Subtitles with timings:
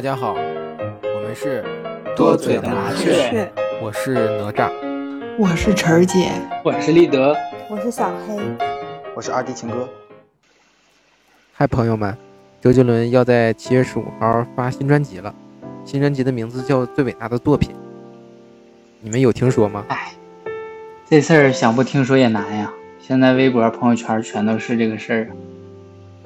[0.00, 1.62] 大家好，我们是
[2.16, 3.52] 多嘴的麻雀，
[3.82, 4.70] 我是哪吒，
[5.38, 6.30] 我是晨儿姐，
[6.64, 7.36] 我是立德，
[7.68, 8.34] 我是小黑，
[9.14, 9.86] 我是二弟情哥。
[11.52, 12.16] 嗨，朋友们，
[12.62, 15.34] 周杰伦要在七月十五号发新专辑了，
[15.84, 17.68] 新专辑的名字叫《最伟大的作品》，
[19.02, 19.84] 你们有听说吗？
[19.88, 20.14] 哎，
[21.10, 25.28] 这事儿想不听说也难呀，现在微博、朋友圈全都是这个事儿。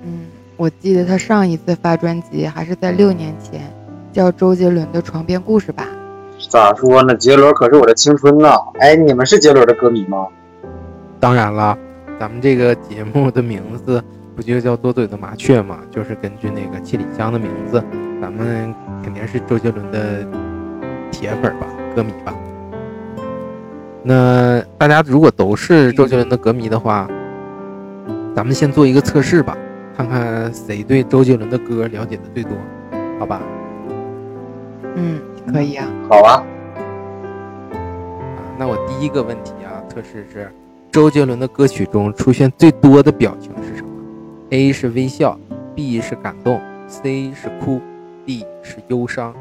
[0.05, 3.63] 嗯，我记得他上一次发专辑还是在六年前，
[4.13, 5.87] 叫周杰伦的《床边故事》吧？
[6.49, 7.15] 咋说呢？
[7.17, 8.57] 杰伦可是我的青春呐！
[8.79, 10.29] 哎，你们是杰伦的歌迷吗？
[11.19, 11.77] 当然了，
[12.21, 14.03] 咱们这个节目的名字
[14.37, 15.79] 不就叫多嘴的麻雀吗？
[15.91, 17.83] 就是根据那个七里香的名字，
[18.21, 20.25] 咱们肯定是周杰伦的
[21.11, 21.67] 铁粉吧，
[21.97, 22.33] 歌迷吧。
[24.03, 27.09] 那大家如果都是周杰伦的歌迷的话，
[28.37, 29.57] 咱们先做一个测试吧。
[29.97, 32.53] 看看谁对周杰伦的歌了解的最多，
[33.19, 33.41] 好吧？
[34.97, 35.21] 嗯，
[35.53, 35.87] 可以啊。
[36.09, 36.43] 好啊。
[37.73, 40.51] 啊，那我第一个问题啊，测试是
[40.91, 43.89] 周杰伦的歌曲中出现最多的表情是什么
[44.51, 45.39] ？A 是微笑
[45.75, 47.81] ，B 是感动，C 是哭
[48.27, 49.35] ，D 是忧伤。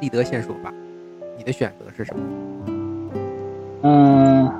[0.00, 0.72] 立德先说吧，
[1.36, 2.22] 你的选择是什么？
[3.82, 4.52] 嗯，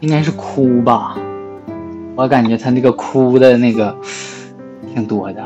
[0.00, 1.16] 应该是哭吧。
[2.16, 3.96] 我感觉他那个哭的那个
[4.94, 5.42] 挺多的，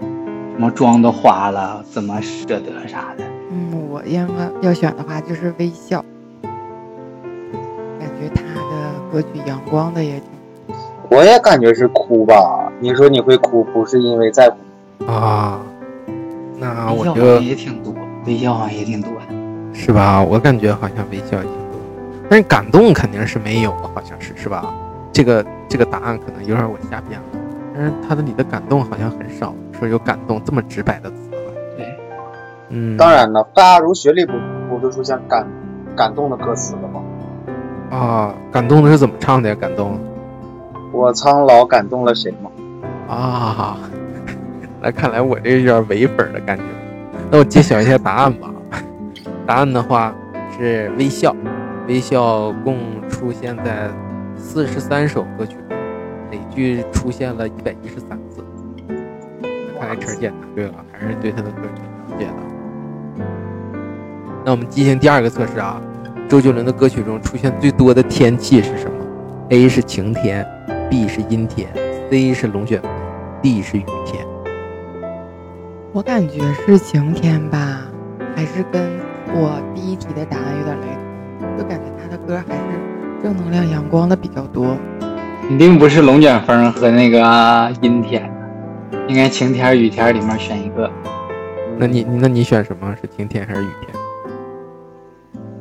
[0.00, 3.24] 什么妆都花了，怎么舍得啥的。
[3.50, 6.04] 嗯，我应该要选的话就是微笑，
[7.98, 10.28] 感觉他的歌曲阳光的也挺。
[11.10, 12.70] 我也感觉是哭吧。
[12.78, 15.60] 你说你会哭，不是因为在乎啊？
[16.56, 17.92] 那我就就也挺多，
[18.26, 20.22] 微笑好像也挺多的，是吧？
[20.22, 21.80] 我感觉好像微笑也挺多，
[22.30, 24.72] 但是感动肯定是没有，好像是是吧？
[25.12, 27.26] 这个这个答案可能有点我瞎编了，
[27.74, 31.52] 但是他的你的感动好像很少，说有感动这么直白的词了。
[31.76, 31.86] 对，
[32.70, 34.32] 嗯，当然了，大家如学历不
[34.68, 35.46] 不就出现感
[35.94, 37.02] 感动的歌词了吗？
[37.90, 39.54] 啊，感动的是怎么唱的呀？
[39.54, 39.98] 感动
[40.92, 42.50] 我苍老感动了谁吗？
[43.08, 43.76] 啊，
[44.80, 46.64] 那看来我这有点伪粉的感觉。
[47.30, 48.48] 那我揭晓一下答案吧。
[49.46, 50.14] 答案的话
[50.56, 51.34] 是微笑，
[51.86, 52.76] 微笑共
[53.08, 53.90] 出现在。
[54.52, 55.78] 四十三首歌曲中，
[56.30, 58.44] 累计出现了一百一十三次。
[59.80, 62.34] 看来陈姐答对了，还是对他的歌挺了解的。
[64.44, 65.80] 那我们进行第二个测试啊，
[66.28, 68.92] 周杰伦的歌曲中出现最多的天气是什么
[69.48, 70.46] ？A 是晴天
[70.90, 71.70] ，B 是阴天
[72.10, 72.90] ，C 是龙卷风
[73.40, 74.22] ，D 是雨天。
[75.94, 77.84] 我感觉是晴天吧，
[78.36, 78.82] 还是跟
[79.32, 80.86] 我第一题的答案有点雷
[81.40, 82.91] 同，就感觉他的歌还是。
[83.22, 84.76] 正能量、阳光的比较多，
[85.46, 88.28] 肯定不是龙卷风和那个阴天，
[89.06, 90.90] 应该晴天、雨天里面选一个。
[91.78, 93.94] 那你那你选什么是晴天还是雨天？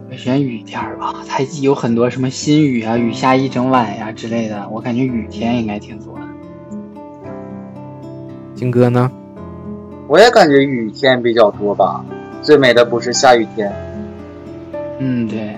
[0.09, 6.21] 我选雨天吧，它有很多什么新雨啊、雨下一整晚呀之类的，我感觉雨天应该挺多的。
[8.55, 9.11] 金哥呢？
[10.07, 12.03] 我也感觉雨天比较多吧，
[12.41, 13.71] 最美的不是下雨天。
[14.97, 15.55] 嗯，对。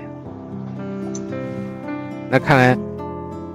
[2.33, 2.75] 那看来，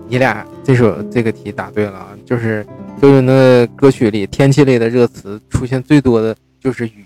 [0.06, 2.10] 你俩这首这个题答对了啊！
[2.24, 2.64] 就是
[3.02, 7.04] 周杰伦的歌曲里，天气类的热词出现最多的就是雨，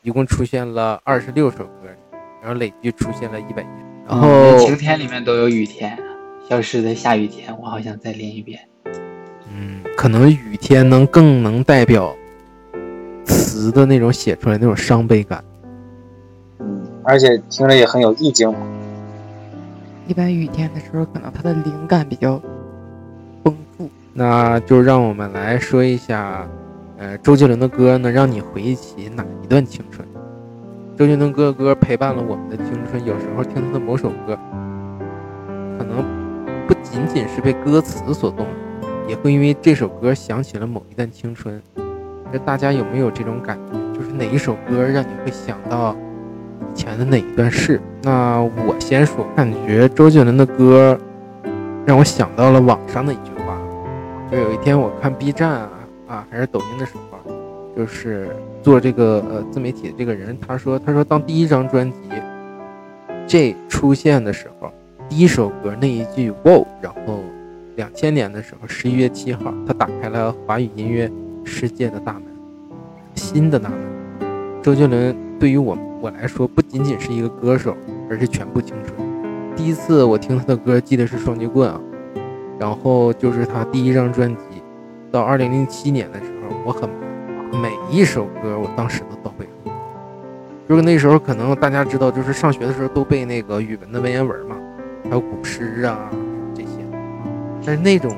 [0.00, 1.72] 一共出现了二十六首歌，
[2.40, 3.66] 然后累计出现了一百一。
[4.08, 5.94] 然后晴天里面都有雨天，
[6.48, 8.58] 消失的下雨天，我好想再练一遍。
[9.52, 12.16] 嗯，可能雨天能更能代表
[13.26, 15.44] 词的那种写出来那种伤悲感。
[16.60, 18.50] 嗯，而且听着也很有意境。
[20.06, 22.40] 一般雨天的时候，可能他的灵感比较
[23.42, 23.88] 丰富。
[24.12, 26.46] 那就让我们来说一下，
[26.98, 30.06] 呃，周杰伦的歌能让你回忆起哪一段青春？
[30.96, 34.38] 周杰伦歌歌陪伴了我们的青春，有时候听他的某首歌，
[35.78, 36.04] 可能
[36.68, 38.46] 不仅仅是被歌词所动，
[39.08, 41.60] 也会因为这首歌想起了某一段青春。
[42.30, 43.98] 这大家有没有这种感觉？
[43.98, 45.96] 就是哪一首歌让你会想到？
[46.60, 47.80] 以前的那一段事？
[48.02, 50.98] 那我先说，感觉周杰伦的歌
[51.86, 53.58] 让我想到了网上的一句话，
[54.30, 55.70] 就有一天我看 B 站啊
[56.06, 57.18] 啊还是抖音的时候，
[57.76, 58.28] 就是
[58.62, 61.98] 做这个呃自媒体的这个人，他说他说当第一张专辑
[63.26, 64.72] J 出现的时候，
[65.08, 67.20] 第一首歌那一句 Wow，然后
[67.76, 71.10] 两千年的时候十一月七号，他打开了华语音乐
[71.44, 72.22] 世界的大门，
[73.14, 73.78] 新的大门。
[74.62, 77.74] 周杰伦对于我们我来说，不仅仅是一个歌手，
[78.10, 78.94] 而是全部青春。
[79.56, 81.80] 第一次我听他的歌，记得是《双截棍》啊，
[82.60, 84.62] 然后就是他第一张专辑。
[85.10, 86.90] 到二零零七年的时候，我很
[87.58, 89.74] 每一首歌我当时都倒背如流。
[90.68, 94.56] 就是那时候可能大家知道，就是上学的时候都背那个语文的文言文嘛，
[95.04, 96.10] 还有古诗啊
[96.54, 96.68] 这些。
[97.64, 98.14] 但是那种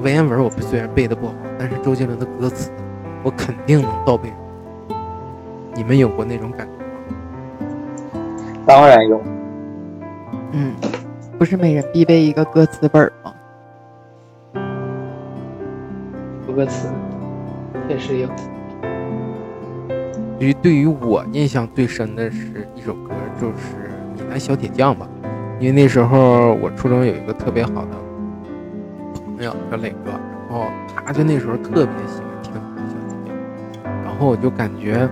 [0.00, 2.70] 文言文我虽然背的不好，但是周杰伦的歌词
[3.24, 4.96] 我肯定能倒背如流。
[5.74, 6.83] 你们有过那种感觉？
[8.66, 9.20] 当然有。
[10.52, 10.74] 嗯，
[11.38, 13.34] 不是每人必备一个歌词本吗？
[16.48, 16.88] 有歌词，
[17.88, 18.28] 确实有。
[20.38, 23.54] 于对于我印象最深的是一首歌，就是
[24.18, 25.06] 《闽南小铁匠》吧，
[25.58, 27.90] 因为那时候我初中有一个特别好的
[29.36, 30.10] 朋友叫磊哥，
[30.48, 30.66] 然后
[31.04, 35.08] 他就那时候特别喜欢听《闽南小铁匠》，然后我就感觉，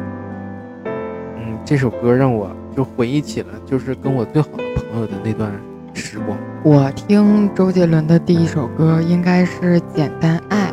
[0.84, 5.52] 嗯，这首歌让我就回忆起了就是跟我最好的朋友的那段
[5.94, 6.36] 时光。
[6.64, 10.70] 我听周杰伦的第一首歌应该是《简单爱》，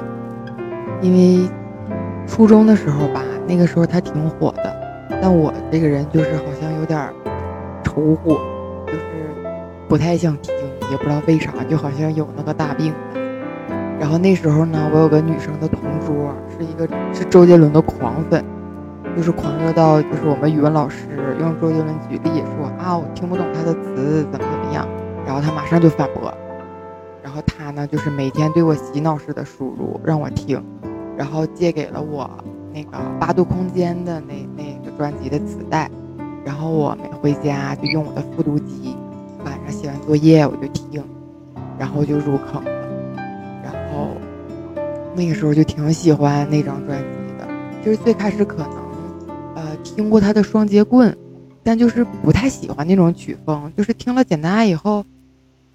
[1.01, 1.49] 因为
[2.27, 3.23] 初中的时候吧。
[3.47, 7.09] 那个时候他挺火的，但我这个人就是好像有点
[7.83, 8.39] 愁火，
[8.85, 8.99] 就是
[9.87, 10.53] 不太想听，
[10.91, 12.93] 也不知道为啥，就好像有那个大病。
[13.99, 18.45] 然后那时候呢，我有个女生的同桌，是一个是周杰伦的狂粉，
[19.19, 24.87] 就是狂热到就是我们语文老师用周杰伦举例说啊，我听不懂他的词怎么怎么样，
[25.25, 26.33] 然后他马上就反驳，
[27.21, 30.63] 然后他呢就是每天对我洗脑式的输入让我听，
[31.17, 32.29] 然后借给了我。
[32.73, 35.91] 那个八度空间的那那个专辑的磁带，
[36.45, 38.95] 然后我每回家就用我的复读机，
[39.43, 41.03] 晚上写完作业我就听，
[41.77, 42.71] 然后就入坑了，
[43.65, 44.11] 然后
[45.13, 47.05] 那个时候就挺喜欢那张专辑
[47.37, 47.45] 的，
[47.83, 48.88] 就是最开始可能
[49.83, 51.15] 听过他的双截棍，
[51.63, 55.05] 但就是不太喜欢那种曲风，就是听了简单爱以后，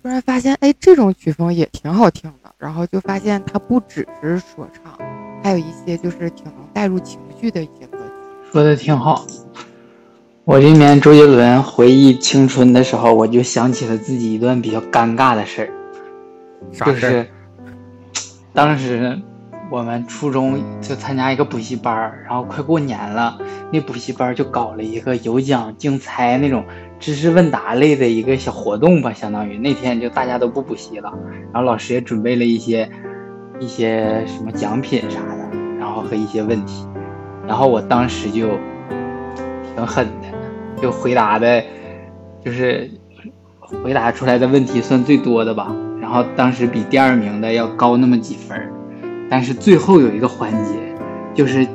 [0.03, 4.99] 突然发现哎这种曲风也挺好听的，然后就发现他不只是说唱。
[5.43, 9.27] 还有一些就是挺能带入情绪的一些歌曲，说的挺好。
[10.45, 17.27] 我这边周杰伦回忆青春的时候，我就想起了自己一段比较尴尬的事儿，就是
[18.55, 19.21] 当时
[19.75, 23.37] 我们初中就参加一个补习班然后快过年了，
[23.73, 26.65] 那补习班就搞了一个有奖竞猜那种
[27.01, 31.13] 知识问答类的一个小活动吧，相当于那天就大家都不补习了，
[31.53, 32.89] 然后老师也准备了一些。
[33.61, 36.85] 一些什么奖品啥的，然后和一些问题，
[37.47, 38.49] 然后我当时就
[39.63, 41.63] 挺狠的，就回答的，
[42.45, 42.91] 就是
[43.61, 45.73] 回答出来的问题算最多的吧。
[46.01, 48.61] 然后当时比第二名的要高那么几分
[49.31, 50.73] 但是最后有一个环节，
[51.35, 51.67] 就是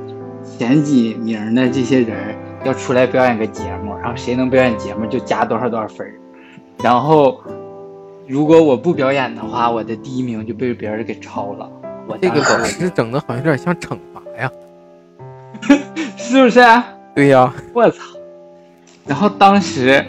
[0.57, 6.07] 前几名的这些人要出来表演个节目，然后谁能表演节目就加多少多少分
[6.83, 7.41] 然后。
[8.31, 11.67] 如果我不表演的话，我的第一名就被别人给超了。
[12.07, 14.51] 我这个老师整的好像有点像惩罚呀，
[16.15, 16.61] 是不是？
[17.15, 17.97] 对呀，我操！
[19.07, 20.05] 然后当时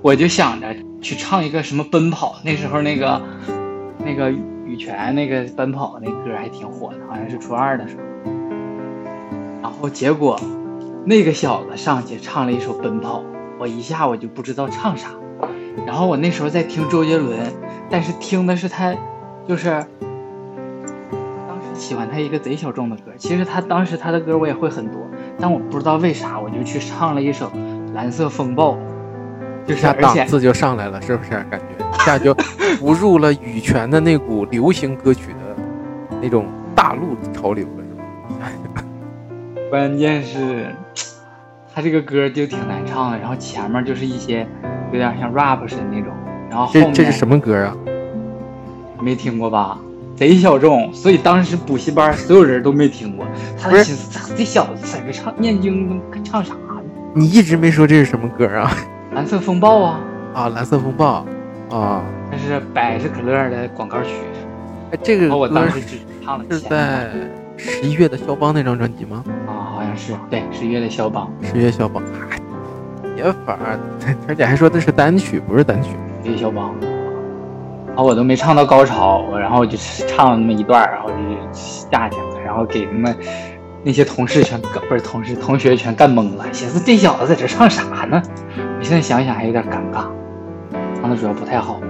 [0.00, 3.20] 我就想着去唱一个什么奔跑，那时候那个
[4.02, 4.32] 那个
[4.66, 8.02] 羽泉那个奔跑那歌还挺火的，好像是初二的时候。
[9.62, 10.40] 然后结果
[11.04, 13.22] 那个小子上去唱了一首奔跑，
[13.58, 15.10] 我一下我就不知道唱啥。
[15.86, 17.38] 然后我那时候在听周杰伦，
[17.90, 18.94] 但是听的是他，
[19.46, 19.68] 就是
[21.46, 23.12] 当时喜欢他一个贼小众的歌。
[23.16, 25.00] 其实他当时他的歌我也会很多，
[25.38, 27.46] 但我不知道为啥我就去唱了一首
[27.92, 28.74] 《蓝色风暴》，
[29.66, 31.30] 就下档次就上来了，是不是？
[31.50, 32.34] 感觉一下就
[32.78, 35.56] 不入了羽泉的那股流行歌曲的
[36.22, 38.84] 那种大陆潮流了，是吧？
[39.70, 40.66] 关键是，
[41.74, 44.46] 他这个歌就挺难唱的，然后前面就是一些。
[44.92, 46.14] 有点像 rap 似的那种，
[46.48, 47.76] 然后后面这是什么歌啊？
[49.00, 49.76] 没听过吧？
[50.14, 53.26] 贼小众，所以当时补习班所有人都没听过。
[53.60, 56.80] 他的心思，这小子在这唱念经，唱啥呢？
[57.14, 58.70] 你一直没说这是什么歌啊？
[59.16, 60.00] 蓝色风暴啊！
[60.34, 61.24] 啊，蓝色风暴
[61.70, 62.02] 啊！
[62.30, 64.10] 那是百事可乐的广告曲。
[64.92, 66.44] 哎，这个我当时只唱了。
[66.50, 67.08] 是在
[67.56, 69.24] 十一月的肖邦那张专辑吗？
[69.46, 70.12] 啊，好像是。
[70.28, 71.32] 对，十一月的肖邦。
[71.40, 72.02] 十一月肖邦。
[73.14, 73.58] 别法，
[74.28, 75.92] 而且还说的是单曲，不是单曲。
[76.22, 76.74] 十月肖邦，
[77.96, 81.16] 啊，我都没唱到高潮，然后就唱了那么一段，然后就
[81.54, 83.16] 下去了，然后给他们
[83.82, 88.22] 那些同事全不是同事同学全干懵了，寻思这小子在这唱啥呢？
[88.78, 90.06] 我现在想想还有点尴尬，
[91.00, 91.80] 唱的主要不太好。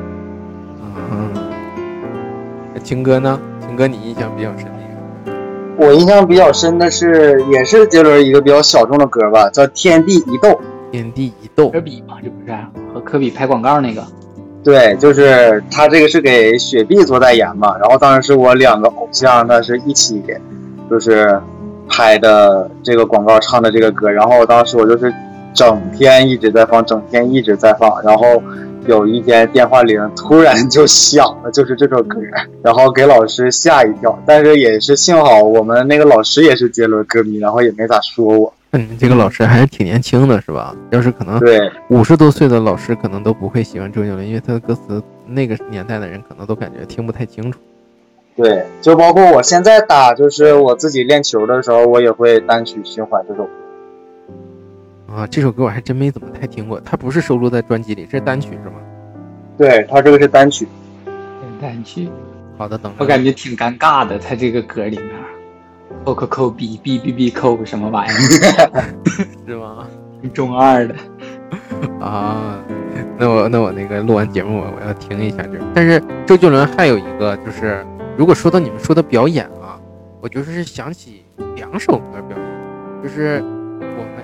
[1.11, 1.31] 嗯，
[2.73, 3.39] 那青哥呢？
[3.61, 4.73] 青哥，你印象比较深的？
[5.77, 10.49] 我印象比较深的是，也是杰伦一个比较小众的歌吧，叫《天地一斗》。
[10.93, 12.57] 天地一斗，科比嘛，这不是
[12.95, 14.03] 和科比拍广告那个？
[14.63, 17.77] 对，就是他这个是给雪碧做代言嘛。
[17.79, 20.23] 然后当时是我两个偶像，那是一起，
[20.89, 21.39] 就是
[21.89, 25.13] 拍的这个广告唱的这个歌，然后当时我就是
[25.57, 28.43] 整天一直在放，整天一直在放，然后
[28.87, 32.21] 有一天电话铃突然就响了，就是这首歌，
[32.63, 38.53] 然后给老师吓一跳，但是也是幸好我们那个老师也是杰伦歌迷，然后也没咋说我。
[38.71, 40.77] 那你这个老师还是挺年轻的，是吧？
[40.91, 47.59] 要是可能对，五十多岁的老师，可能都不会喜欢周杰伦，因为他的歌词那个年代的人可能都感觉听不太清楚。
[48.37, 53.51] 对，就包括我现在打，就是我自己练球的时候，我也会单曲循环这首歌。
[55.17, 58.75] 啊，这首歌我还真没怎么太听过，它不是收录在专辑里，这是单曲是吗？
[59.57, 60.69] 对，它这个是单曲。
[61.59, 62.11] 单曲，
[62.59, 62.93] 好的，等。
[62.99, 65.09] 我感觉挺尴尬的，它这个歌里面，
[66.05, 68.85] 扣扣扣，b b b b 扣什么玩意儿？
[69.49, 69.89] 是吗？
[70.35, 70.95] 中二的。
[71.99, 72.59] 啊，
[73.17, 75.59] 那我那我那个录完节目我我要听一下这。
[75.73, 77.83] 但是周杰伦还有一个就是，
[78.19, 79.81] 如果说到你们说的表演啊，
[80.21, 83.43] 我就是想起两首歌表演，就是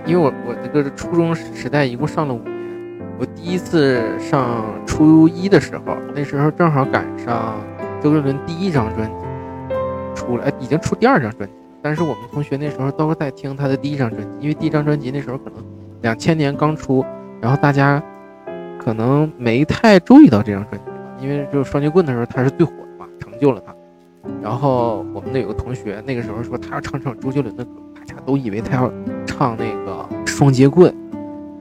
[0.06, 7.60] 因为我我这个初中时代一共上了五年，我第一次上初一的时候，那时候正好赶上
[8.00, 9.14] 周杰伦第一张专辑
[10.14, 15.64] 出来，已经出第二张专辑，但是我们同学那时候都是在听他的第一张专辑，因为第一张专辑那时候可能
[16.02, 17.04] 两千年刚出。
[17.40, 18.00] 然后大家
[18.78, 23.74] 可能没太注意到这张专辑，因为就是双截棍的时候他是最火的嘛，成就了他。
[24.40, 27.70] 然后我们那有个同学，那个时候说他要唱唱周杰伦的歌，
[28.06, 28.92] 大家都以为他要
[29.24, 30.92] 唱那个双截棍，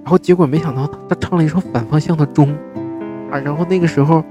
[0.04, 2.50] 然后结果没想到他唱了一首反方向的钟
[3.32, 3.38] 啊。
[3.38, 4.24] 然后那个时候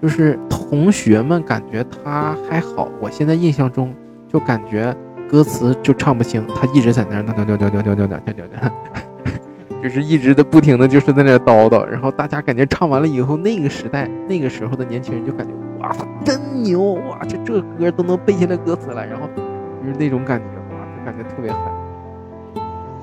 [0.00, 3.94] 就是同学们感觉他还好，我现在印象中
[4.26, 4.96] 就感觉
[5.30, 8.72] 歌词就唱不清，他一直在那儿那那那那那那那那那。
[9.82, 19.26] 就是一直的不停的就是在那叨叨，然后大家感觉唱完了以后，那个时代那个时候的年轻人就感觉哇，他真牛哇，这这歌都能背下来歌词来，然后
[19.82, 20.44] 就是那种感觉，
[21.04, 21.58] 感觉特别嗨。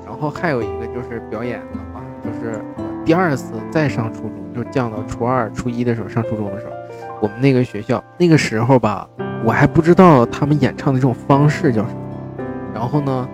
[0.06, 2.60] 然后还有一个就是表演的话，就是
[3.04, 6.72] 第二次再上初中，就降到初二、初一的时候上初中的时候，
[7.20, 9.08] 我们那个学校那个时候吧，
[9.44, 13.28] 我还不知道他们演唱的这种方式叫什么，然后呢，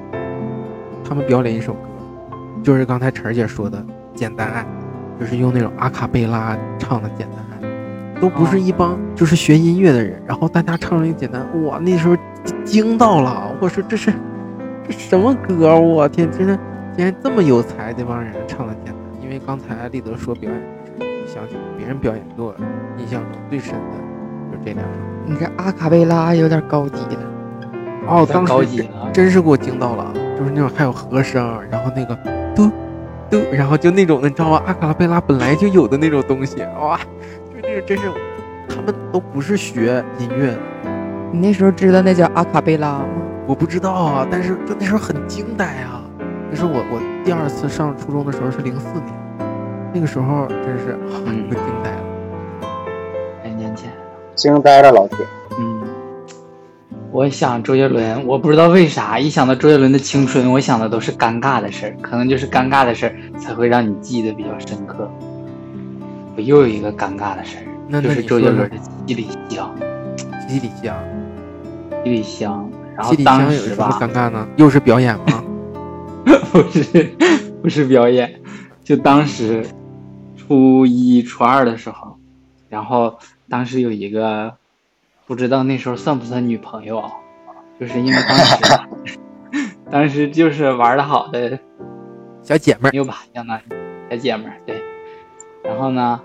[1.03, 1.79] 他们表演一首歌。
[2.63, 3.79] 就是刚才晨儿姐说的
[4.15, 4.63] 《简单爱》，
[5.21, 7.69] 就是用那种阿卡贝拉唱的《简单爱》，
[8.21, 12.17] 都不是一帮就是学音乐的人，然后大家唱了一个简单，哇，那时候
[12.65, 14.11] 惊到了，我说这是
[14.87, 15.79] 这什么歌？
[15.79, 16.59] 我天，真的
[16.97, 18.95] 竟然这么有才，这帮人唱的《简单》。
[19.23, 20.61] 因为刚才立德说表演，
[20.99, 22.55] 就是想起别人表演给我
[22.99, 23.97] 印象中最深的
[24.53, 24.91] 就这两首。
[25.27, 27.21] 你这阿卡贝拉有点高级了。
[28.07, 32.15] 哦，当高级真是给我惊到了，就是那种还有和声，然后那个
[32.55, 32.71] 嘟
[33.31, 34.63] 嘟，然后就那种的，你知道吗？
[34.67, 36.99] 阿卡贝拉本来就有的那种东西，哇，
[37.51, 38.05] 就那个真是，
[38.69, 40.59] 他们都不是学音乐的，
[41.33, 43.07] 你那时候知道那叫阿卡贝拉吗？
[43.47, 46.03] 我不知道啊，但是就那时候很惊呆啊。
[46.51, 49.13] 就是我我第二次上初中的时候是零四年，
[49.93, 52.03] 那个时候真是啊，嗯我惊呆了。
[53.43, 53.91] 百年前。
[54.37, 55.19] 惊呆了老铁。
[55.59, 55.83] 嗯，
[57.11, 65.11] 我想周杰伦，我不知道为啥，一想到周杰伦的青春，我想的都是尴尬的事儿，可能就是尴尬的事儿才会让你记得比较深刻。
[66.37, 69.75] 我又有一个尴尬的事儿，那那就是周杰伦的七里香，
[70.49, 70.97] 七里香，
[72.05, 72.71] 七里香。
[72.97, 74.47] 然后当时吧，尴尬呢？
[74.57, 75.45] 又是表演吗？
[76.53, 77.11] 不是
[77.63, 78.41] 不是表演，
[78.83, 79.67] 就当时
[80.37, 82.17] 初一初二的时候，
[82.69, 84.55] 然后当时有一个
[85.27, 87.11] 不知道那时候算不算女朋友啊，
[87.81, 88.57] 就是因为当时
[89.91, 91.59] 当时就是玩的好的
[92.43, 93.63] 小姐妹儿有吧，相当于
[94.11, 94.81] 小姐妹儿对。
[95.65, 96.21] 然后呢，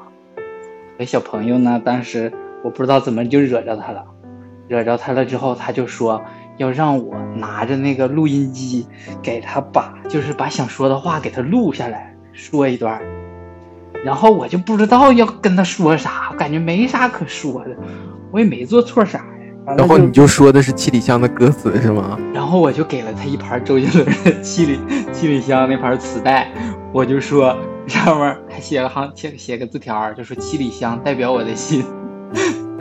[0.98, 2.32] 和小朋友呢，当时
[2.64, 4.06] 我不知道怎么就惹着他了，
[4.68, 6.22] 惹着他了之后，他就说
[6.60, 8.86] 要让我拿着那个录音机
[9.22, 13.02] 给他把，就是把想说的话给他录下来，说一段儿。
[14.04, 17.76] 然后我就不知道要跟他说啥，我感觉没啥可说的，
[18.32, 19.76] 我也没做错啥呀。
[19.78, 22.20] 然后你就说的是七里香的歌词是吗？
[22.34, 24.80] 然后我就给了他一盘周杰伦的《七里
[25.14, 26.52] 七里香》那盘磁带，
[26.94, 31.86] 我就说上面还写了行写写个字条，就说七里香代表我的心。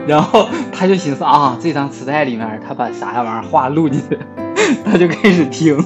[0.09, 4.17] 然后他就寻思啊，这张磁带里面他把啥玩意儿话录进去，
[4.83, 5.77] 他就开始听。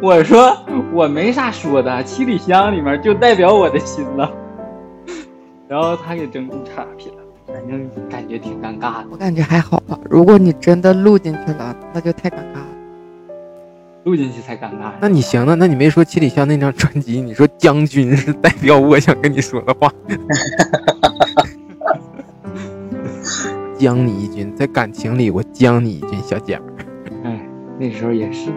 [0.00, 0.56] 我说
[0.90, 4.32] 我没啥说的，七里香里面就代表我的心了。
[5.68, 7.16] 然后他给整出岔劈了，
[7.46, 9.08] 反正感觉挺尴尬的。
[9.10, 9.98] 我感觉还好吧。
[10.08, 12.66] 如果你真的录进去了，那就太尴尬了。
[14.04, 14.92] 录进去才尴尬。
[14.98, 15.54] 那你行呢？
[15.54, 19.92] 那你没说七里香那张专辑，你说将军是代表我想跟你说的话。
[23.82, 26.84] 将你一军，在感情里我将你一军，小姐们儿。
[27.24, 27.40] 哎，
[27.80, 28.52] 那时候也是，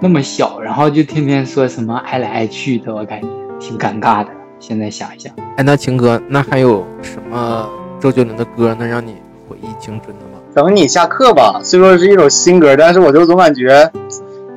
[0.00, 3.28] 那么小，然后就天天说什么爱来爱去的，我感觉
[3.60, 4.30] 挺尴尬的。
[4.58, 7.68] 现在想一想，哎，那情哥，那还有什么
[8.00, 10.40] 周杰伦的歌能让你回忆青春的吗？
[10.54, 13.90] 等你下课吧，虽说是一首新歌，但是我就总感觉，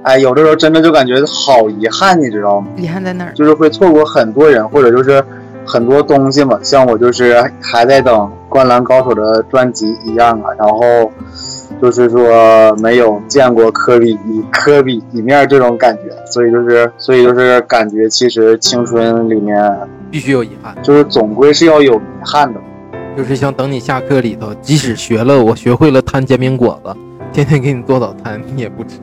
[0.03, 2.69] 哎，有的时候真的就感觉好遗憾，你知道吗？
[2.77, 3.33] 遗憾在哪儿？
[3.33, 5.21] 就是会错过很多人，或者就是
[5.65, 6.57] 很多东西嘛。
[6.63, 8.15] 像我就是还在等
[8.49, 11.11] 《灌篮高手》的专辑一样啊，然后
[11.81, 19.77] 就是说没有见过科比一科比一面这种感觉，所以就是所以就是感觉其实青春里面
[20.11, 22.59] 必须有遗憾，就是总归是要有遗憾的。
[23.17, 26.95] 就是像等你下课里头，即使学了，我学会了摊煎饼果子，
[27.33, 28.99] 天天给你做早餐，你也不吃。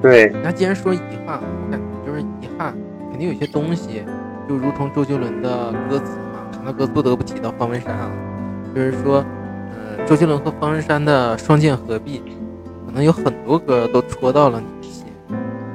[0.00, 2.72] 对，那既然说遗憾，我感觉就是遗憾，
[3.10, 4.02] 肯定有些东西，
[4.48, 6.04] 就如同周杰伦的歌词
[6.60, 8.10] 嘛，谈到歌不得不提到方文山啊，
[8.74, 9.24] 就是说，
[9.72, 12.22] 呃，周杰伦和方文山的双剑合璧，
[12.86, 15.06] 可能有很多歌都戳到了你的心，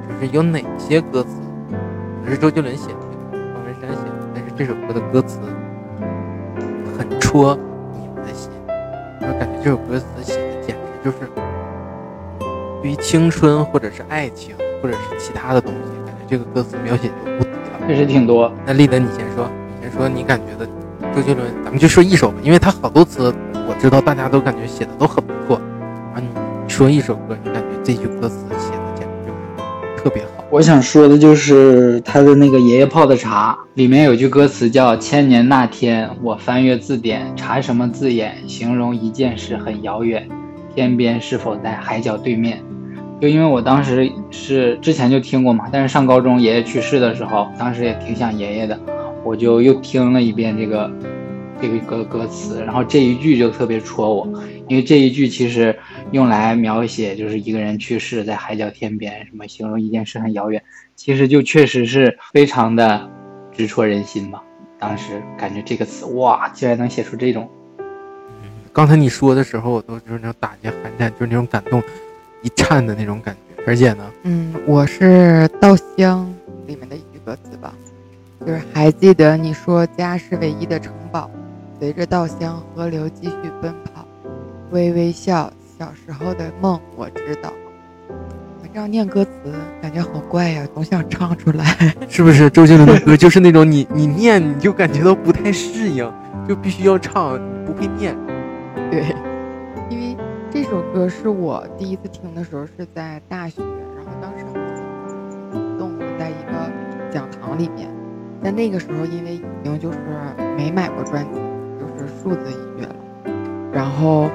[0.08, 1.30] 就是有哪些歌词，
[1.72, 3.00] 可能是周杰伦写的，
[3.32, 5.40] 方文山写的，但是这首歌的歌词
[6.98, 7.58] 很戳
[7.94, 8.52] 你们的心，
[9.22, 11.18] 我感觉这首歌词写的简直就是。
[12.82, 17.88] 对于青春，或者是爱情，或者是其他的东西，感觉这个歌词描写就不低了。
[17.88, 18.52] 确实挺多。
[18.64, 19.50] 那立德，你先说，
[19.82, 20.68] 你先说，你感觉的
[21.16, 23.34] 周杰伦，咱们就说一首吧，因为他好多词，
[23.70, 25.56] 我知道大家都感觉写的都很不错。
[26.14, 26.28] 啊，你
[26.68, 30.44] 说一首歌，你感觉这句歌词写的简直就是特别好。
[30.50, 40.28] 我想说的就是他的那个爷爷泡的茶，里面有句歌词叫“千年那天，我翻阅字典，查什么字眼形容一件事很遥远，
[40.76, 42.62] 天边是否在海角对面。”
[43.22, 48.78] 就因为我当时是之前就听过嘛，但是上高中爷爷去世的时候，当时也挺想爷爷的，
[49.26, 50.92] 我就又听了一遍这个
[51.60, 54.26] 这个歌歌词，然后这一句就特别戳我，
[54.68, 55.76] 因为这一句其实
[56.12, 60.62] 用来描写就是一个人去世在海角天边，什么形容一件事很遥远，
[60.96, 63.10] 其实就确实是非常的
[63.52, 64.44] 直戳人心吧。
[64.78, 67.50] 当时感觉这个词哇，竟然能写出这种。
[68.72, 71.82] 刚才你说的时候，我都就是那种打击寒战，就是那种感动。
[72.44, 75.04] 一颤的那种感觉，而且呢，嗯，我是
[75.60, 76.32] 《稻香》
[76.68, 77.74] 里面的一句歌词吧，
[78.46, 81.30] 就是还记得你说家是唯一的城堡，
[81.80, 84.06] 随着稻香河流继续奔跑，
[84.70, 87.52] 微微笑，小时候的梦我知道。
[88.62, 89.32] 我这样念歌词
[89.82, 91.66] 感觉好怪呀，总想唱出来，
[92.08, 92.48] 是不是？
[92.52, 96.08] 周杰伦的歌就是那种你你念你就感觉到不太适应，
[96.48, 98.16] 就必须要唱，不会念，
[98.92, 99.16] 对。
[99.90, 100.16] 因为
[100.52, 103.64] 这首歌是我第一次听的时候是在大学，
[103.96, 104.46] 然后当时
[105.52, 106.72] 很动，在一个
[107.12, 107.90] 讲堂里面，
[108.44, 109.98] 在那个时候因为已经就是
[110.56, 111.40] 没买过专辑，
[111.80, 112.96] 就是数字音乐了，
[113.74, 114.30] 然后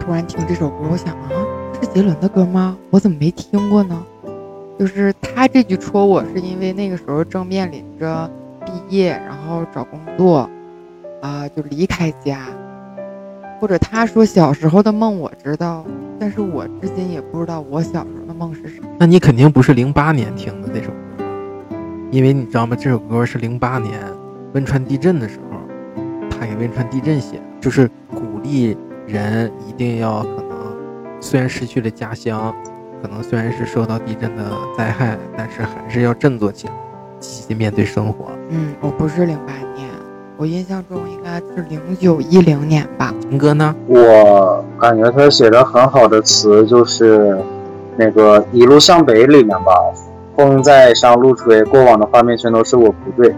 [0.00, 1.30] 突然听这首歌，我想啊，
[1.80, 2.76] 是杰伦的歌吗？
[2.90, 4.02] 我怎么没听过呢？
[4.78, 8.28] 就是他这句戳我是因为那个时候正面临着
[8.64, 10.50] 毕业，然后找工作，
[11.20, 12.40] 啊，就离开家。
[13.60, 15.84] 或者他说小时候的梦我知道，
[16.18, 18.88] 但是我至今也不知道我小时候的梦是什么。
[18.98, 20.94] 那你肯定不是零八年听的那首歌，
[22.12, 22.76] 因为你知道吗？
[22.78, 23.98] 这首歌是零八年
[24.52, 25.58] 汶川地震的时候，
[26.28, 30.76] 他给汶川地震写的，就是鼓励人一定要可能，
[31.22, 32.54] 虽然失去了家乡，
[33.00, 34.44] 可能虽然是受到地震的
[34.76, 36.74] 灾害，但是还是要振作起来，
[37.18, 38.26] 积极面对生活。
[38.50, 39.88] 嗯，我不是零八年。
[40.36, 43.14] 我印象中应该是零九一零年吧。
[43.30, 43.74] 林哥呢？
[43.86, 47.38] 我感觉他写的很好的词就是
[47.96, 49.72] 那个《一路向北》里面吧
[50.36, 53.34] ，“风在上路吹，过往的画面全都是我不对。”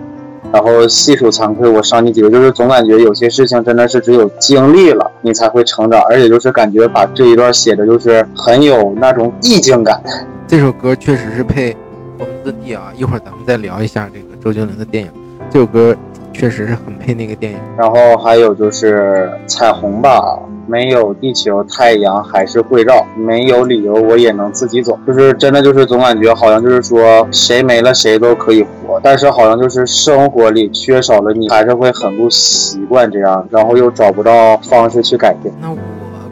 [0.52, 10.00] 然后细数惭愧，我伤你几个，就是总感觉有些事情真的是只有经历了你才会成长，而且就是感觉把这一段写的就是很有那种意境感。
[10.46, 11.72] 这首歌确实是配
[12.18, 15.10] 《红字地》啊，一会儿咱们再聊一下这个周杰伦的电影。
[15.50, 15.94] 这首歌。
[16.36, 35.54] 确实是很配那个电影，然后还有就是彩虹吧，没有地球，太阳还是会绕，没有理由我也能自己走，就是真的就是总感觉好像就是说谁没了谁都可以活，但是好像就是生活里缺少了你，还是会很不习惯这样，然后又找不到方式去改变。
[35.60, 35.76] 那我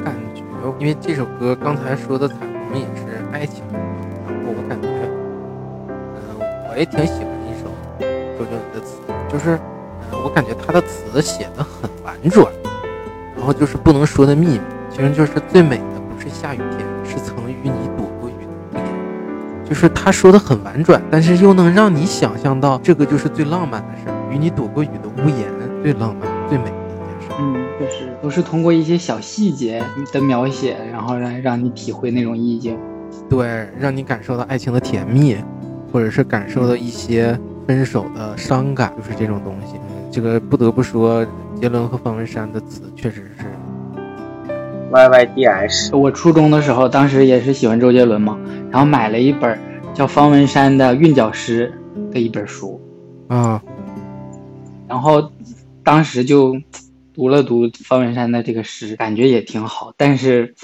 [0.05, 0.43] 感觉，
[0.79, 2.35] 因为这首歌刚才说的彩
[2.71, 4.89] 虹也是爱情，然后我感觉，
[5.89, 7.69] 嗯，我也挺喜欢一首
[8.39, 9.01] 周杰伦的词，
[9.33, 9.59] 就是。
[10.25, 12.47] 我感觉他的词写的很婉转，
[13.43, 18.35] 然后就是不能说的秘密，其实就是最美的不是下雨天，是曾与你躲过雨
[18.73, 19.69] 的屋檐。
[19.69, 25.49] 就是他说的很婉转，但是又能让你想象到这个就是最浪漫的事儿，与你躲过雨的屋檐
[25.83, 27.35] 最浪漫、最美的一件事。
[27.41, 32.79] 嗯，就是都是通过一些小细节的描写，然后让让你体会那种意境。
[33.29, 35.37] 对，让你感受到爱情的甜蜜，
[35.93, 39.75] 或者是感受到一些分手的伤感，就是这种东西。
[40.13, 41.27] 这个不得不说，
[41.63, 43.47] 杰伦和方文山的词确实是
[44.91, 45.95] Y Y D S。
[45.95, 48.37] 我初中的时候，当时也是喜欢周杰伦嘛，
[48.69, 49.57] 然后买了一本
[49.95, 51.73] 叫方文山的韵脚诗
[52.11, 52.81] 的一本书，
[53.29, 53.63] 啊，
[54.89, 55.31] 然后
[55.85, 56.57] 当时就
[57.15, 60.57] 读了读方文山的这个诗，感觉也挺好，但是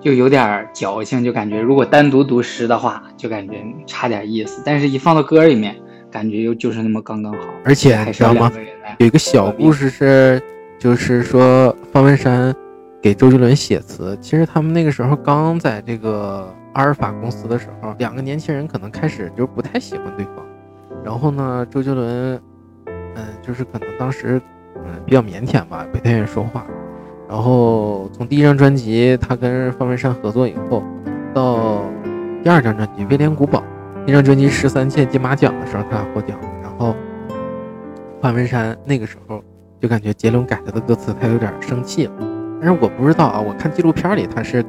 [0.00, 5.76] 就有点矫情，就感觉如果单独读诗的话，就感觉差点意思，但是一放到歌里面，
[6.10, 7.40] 感觉又就是那么刚刚好。
[7.62, 8.52] 而且还是要你知道吗两？
[8.54, 8.75] 个人来。
[8.98, 10.40] 有一个小故事是，
[10.78, 12.54] 就是说方文山
[13.02, 20.34] 给周杰伦写词，其实他们那个时候刚在这个阿尔法公司的时候，两个年轻人可能开始就不太喜欢对方。
[21.04, 22.40] 然后呢，周杰伦，
[22.86, 24.40] 嗯，就是可能当时，
[24.76, 26.64] 嗯，比较腼腆吧，不太愿意说话。
[27.28, 30.82] 然后从第一张专辑他跟方文山合作以后，
[31.34, 31.82] 到
[32.42, 33.58] 第二张专辑《威廉古堡》，
[34.06, 36.96] 那张专辑十三届金马奖的时候他俩获奖，然后
[38.26, 39.40] 方文山那个时候
[39.80, 42.12] 就感觉杰伦改他的歌词，他有点生气了。
[42.60, 44.64] 但是我不知道啊，我看纪录片里他是，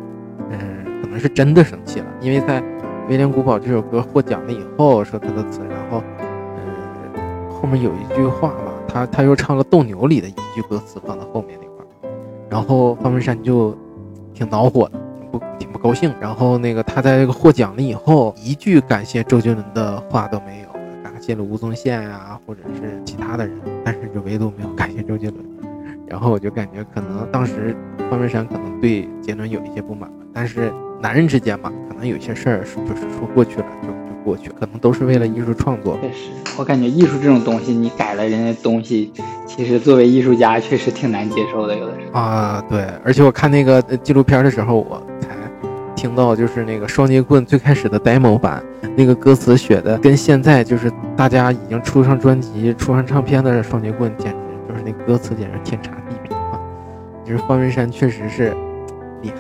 [0.52, 2.62] 嗯，可能是真的生气了，因为在
[3.10, 11.84] 《威廉古堡》这首歌获奖了以后说他的词，然后，嗯，后面有一句话嘛，他他又唱了《斗牛》里的一句歌词放到后面那块，
[12.52, 13.76] 然后方文山就
[14.36, 16.14] 挺恼火的，挺不挺不高兴。
[16.20, 20.67] 然后那个他在这个获奖了以后，一句感谢周杰伦的话都没有，
[21.28, 25.46] 感谢了吴宗宪呀、或者是其他的人，但是就唯独没有感谢周杰伦。
[26.08, 27.76] 然后我就感觉可能当时
[28.10, 36.00] 方文山可能对杰伦有一些不满吧，但是男人之间嘛，可能有些事儿是就是说过去了就就过去了，可能都是为了艺术创作。
[36.02, 39.12] 确实，我感觉艺术这种东西，你改了人家东西，
[39.46, 42.18] 其实作为艺术家确实挺难接受的，有的时候。
[42.22, 45.27] 啊，对，而且我看那个呃纪录片的时候，我才
[45.98, 48.64] 听到就是那个双截棍最开始的 demo 版，
[48.96, 54.38] 那个歌词写的跟现在就是大家已经出上专辑、出上唱片的双截棍，简直
[54.70, 56.62] 就是那歌词简直天差地别啊！
[57.26, 58.56] 就是方文山确实是
[59.24, 59.38] 厉害，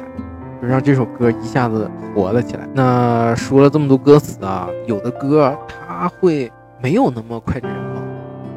[0.59, 2.67] 就让这首歌一下子火了起来。
[2.73, 8.01] 那说了这么多歌词啊，有的歌它会没有那么脍炙人口，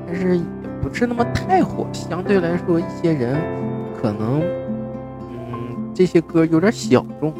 [0.06, 0.44] 但是也
[0.80, 1.86] 不是那么太火。
[1.92, 3.36] 相对来说，一些人
[4.00, 4.40] 可能，
[5.20, 7.34] 嗯，这些歌有点小众。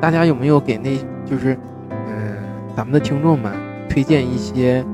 [0.00, 1.56] 大家有没有给那，就是，
[1.90, 2.36] 嗯，
[2.76, 3.52] 咱们的听众们
[3.88, 4.84] 推荐一些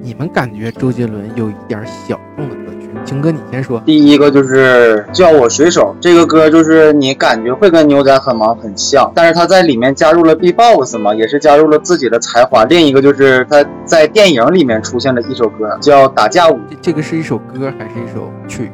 [0.00, 2.88] 你们感觉周杰伦有一点小众的歌曲？
[3.04, 3.80] 情哥，你先说。
[3.86, 12.64] 第一个就是叫我水手，这个歌就是你感觉会跟牛仔很忙很像，但是他在里面加入了 B-box 嘛，也是加入了自己的才华。
[12.66, 18.70] 另一个就是他在电影里面出现了一首歌叫打架舞，这这个是一首歌还是一首曲？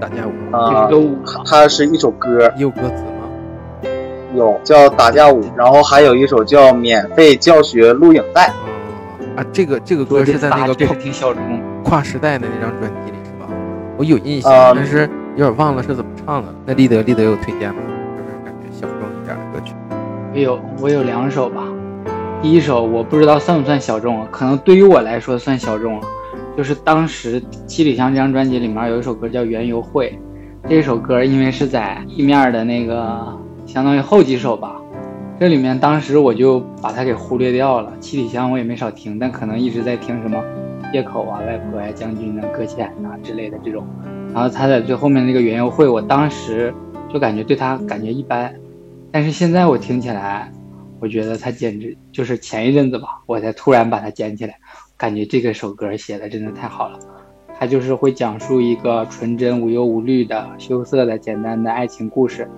[0.00, 3.19] 打架舞啊、是个舞嘛，它是一首歌，也有歌词吗？
[4.34, 8.52] 有叫打架舞，然后还有一首叫免费教学录影带。
[8.64, 11.42] 嗯啊，这个这个歌是在那个跨这个挺小众。
[11.84, 13.46] 跨时代的那张专辑里是吧？
[13.96, 16.52] 我有印象，啊但是有点忘了是怎么唱的。
[16.66, 17.80] 那立德立德有推荐吗？
[18.16, 19.72] 就是感觉小众一点的歌曲。
[20.32, 21.62] 我有我有两首吧，
[22.42, 26.06] 第一首我不知道算不算小众啊，可能对于我来说算小众了。
[26.56, 30.18] 就是当时七里香这张专辑里面有一首歌叫《缘由会》，
[30.68, 33.26] 这首歌因为是在地面的那个
[33.70, 34.82] 相当于后几首吧，
[35.38, 37.92] 这里面当时我就把它给忽略掉了。
[38.00, 40.42] 七里香我也没少听，但可能一直在听什么
[40.92, 43.86] 夜口啊、外婆呀、将军啊、搁浅啊之类的这种。
[44.34, 46.74] 然后他在最后面那个园游会，我当时
[47.08, 48.52] 就感觉对他感觉一般，
[49.12, 50.50] 但是现在我听起来，
[50.98, 54.56] 我觉得他简直就是前一阵子吧，我才突然把它捡起来，
[54.96, 56.98] 感觉这个首歌写的真的太好了。
[57.56, 62.50] 它就是会讲述一个纯真、无忧无虑的、羞涩的、简单的爱情故事，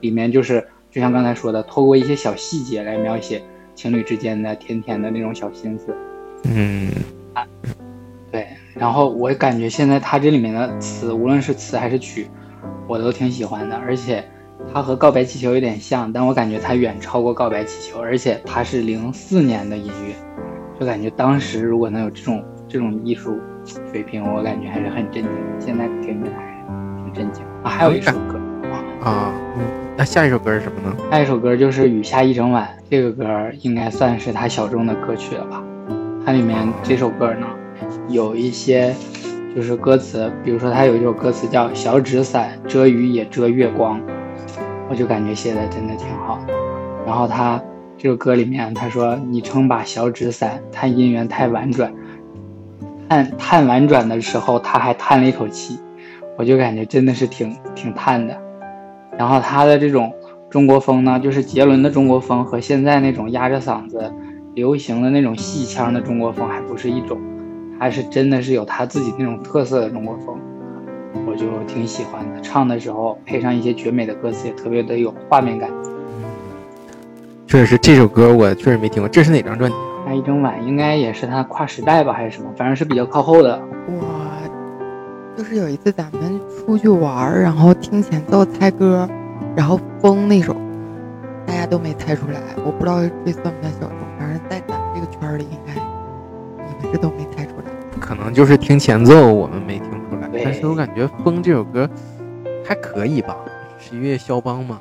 [0.00, 3.42] 里面就是就像刚才说的，透过一些小细节来描写
[3.74, 5.94] 情侣之间的甜甜的那种小心思。
[6.44, 6.90] 嗯，
[8.32, 12.28] 对，然后我感觉现在他这里面的词，无论是词还是曲，
[12.88, 14.24] 我都挺喜欢的，而且
[14.72, 20.14] 它和《告白气球》有点像，但我感觉它远超过《告白气球》，而且它是零四年的音乐，
[20.78, 23.38] 就感觉当时如果能有这种这种艺术
[23.92, 25.30] 水平，我感觉还是很震惊。
[25.58, 27.68] 现在听起来还是挺震惊啊！
[27.68, 28.40] 还有一首歌，
[29.02, 29.32] 啊，
[29.96, 30.96] 那下一首歌是什么呢？
[31.10, 33.24] 下一首歌就是《雨下一整晚》，这个歌
[33.62, 35.62] 应该算是他小众的歌曲了吧？
[36.24, 37.46] 它里面这首歌呢，
[38.08, 38.94] 有一些
[39.56, 43.98] 就是歌词，比如说他有一首歌词叫“小纸伞遮雨也遮月光”，
[44.90, 46.52] 我就感觉写的真的挺好的。
[47.06, 47.58] 然后他
[47.96, 51.90] 这首歌里面他说：“你撑把小纸伞，叹姻缘太婉转。”
[53.08, 55.80] 叹叹婉转的时候，他还叹了一口气，
[56.36, 58.38] 我就感觉真的是挺挺叹的。
[59.20, 60.10] 然后他的这种
[60.48, 64.10] 中国风呢，就是杰伦的中国风和现在那种压着嗓子
[64.54, 67.20] 流行的那种戏腔的中国风还不是一种，
[67.78, 70.38] 他是真的是有他自己那种特色的中国风，
[71.26, 72.40] 我就挺喜欢的。
[72.40, 75.68] 唱的时候配上一些绝美的歌词，也特别的有画面感。
[77.46, 79.82] 确实这首歌我确实没听过，这是哪张专辑啊？
[80.06, 82.50] 那一整晚应该也是他跨时代吧，还是什么？
[82.56, 83.60] 反正是比较靠后的。
[83.86, 84.09] 我
[85.40, 89.08] 就是有一次咱们出去玩儿，然后听前奏猜歌，
[89.56, 90.54] 然后《风》那首，
[91.46, 92.38] 大家都没猜出来。
[92.62, 97.72] 我不知道这算不算小众，反正在咱们这个圈儿里，应该你们是都没猜出来。
[97.98, 101.88] 可能就是听前奏我们没听出来，但是我感觉《风》这首歌
[102.62, 103.34] 还可以吧，
[103.78, 104.78] 十一月肖邦吗。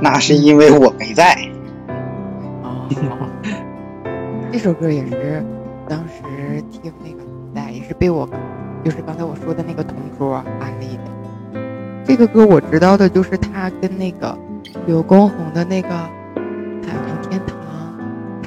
[0.00, 1.34] 那是因为我没在。
[2.62, 2.88] 啊，
[4.50, 5.44] 这首歌也是
[5.86, 7.22] 当时听那个
[7.54, 8.26] 带，也是被我
[8.86, 11.60] 就是刚才我说的那个同桌安利的。
[12.04, 14.38] 这个歌我知道的就是他跟那个
[14.86, 15.88] 刘畊宏的那个
[16.80, 17.56] 《彩虹天堂》，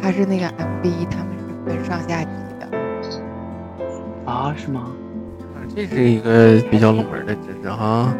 [0.01, 2.69] 他是那个 MV，他们是分上下集的。
[4.31, 4.85] 啊，是吗？
[5.75, 8.13] 这是一个比较冷门的知识哈。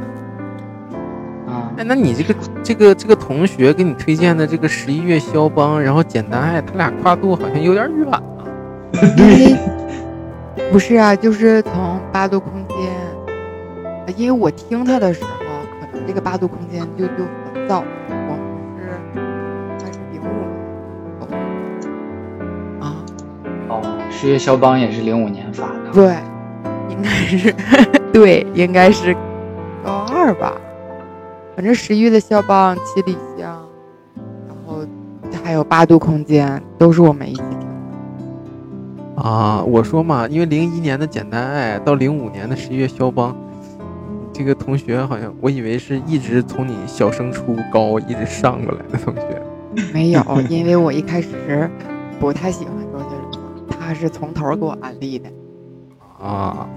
[1.47, 8.21] 啊，哎，那你这个这个这个同学给你推荐的这个十一月肖邦，然后简单爱，他俩跨度好像有点远啊。
[9.15, 9.55] 因 为
[10.71, 12.77] 不是啊，就是从八度空间，
[14.05, 15.29] 呃因为我听他的时候，
[15.81, 18.39] 可能这个八度空间就就很早，我们
[18.77, 20.25] 是还是零五
[21.27, 21.39] 年
[22.79, 23.03] 啊，
[23.69, 25.91] 哦，十月肖邦也是零五年发的。
[25.91, 26.15] 对，
[26.87, 27.55] 应该是
[28.13, 29.15] 对，应该是
[29.83, 30.53] 高二吧，
[31.55, 33.67] 反正十一月的肖邦、七里香，
[34.47, 34.85] 然后
[35.43, 37.43] 还有八度空间，都是我们一起。
[39.21, 43.36] 啊，我说嘛，因为零一年的简单爱到零五年的十一月肖邦，
[44.32, 49.41] 这个同学好像我以为是一直从你小升初高一直上过来的同学。
[49.93, 51.69] 没有，因为我一开始
[52.17, 55.29] 不太喜欢周杰伦嘛，他是从头给我安利的。
[56.17, 56.67] 啊，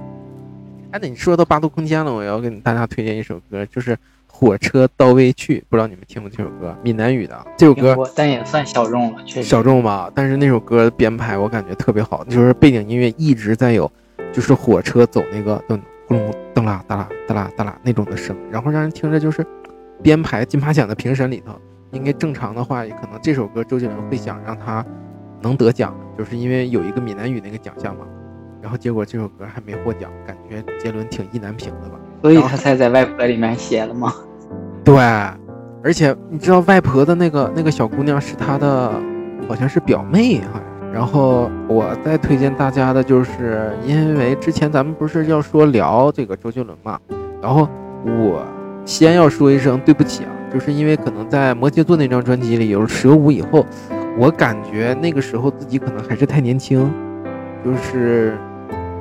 [0.90, 3.94] 哎，那你说到八度空间了，我要给大家推荐一首歌，就是
[4.34, 9.48] 《火车到未去》，不知道你们听过这首歌，闽南语的这首歌，但也算小众了，确实。
[9.48, 13.88] 小众吧，但是那首歌的编排我感觉特别好，就是背景音乐一直在有，
[14.32, 15.76] 就是火车走那个噔
[16.08, 19.46] 咕隆噔啦哒啦哒啦哒啦那种的声，然后让人听着就是
[20.02, 21.52] 编排金马奖的评审里头，
[21.92, 24.84] 应该正常的话，也可能这首歌周杰伦会想让他
[25.40, 28.06] 能得奖，就是因为有一个闽南语那个奖项嘛，
[28.60, 32.00] 然后结果这首歌还没获奖，感觉杰伦挺意难平的吧。
[32.22, 34.14] 所以他才在外婆里面写了吗？
[34.82, 34.96] 对，
[35.85, 38.92] 而且你知道外婆的那个那个小姑娘是她的，
[39.48, 40.62] 好像是表妹好像。
[40.92, 47.00] 然后我再推荐大家的就是，因为之前咱们不是要说聊这个周杰伦嘛，
[47.40, 47.66] 然后
[48.04, 48.44] 我
[48.85, 53.64] 先要说一声对不起啊，就是因为可能在摩羯座那张专辑里有蛇舞以后，
[54.18, 56.92] 我感觉那个时候自己可能还是太年轻，
[57.64, 58.37] 就是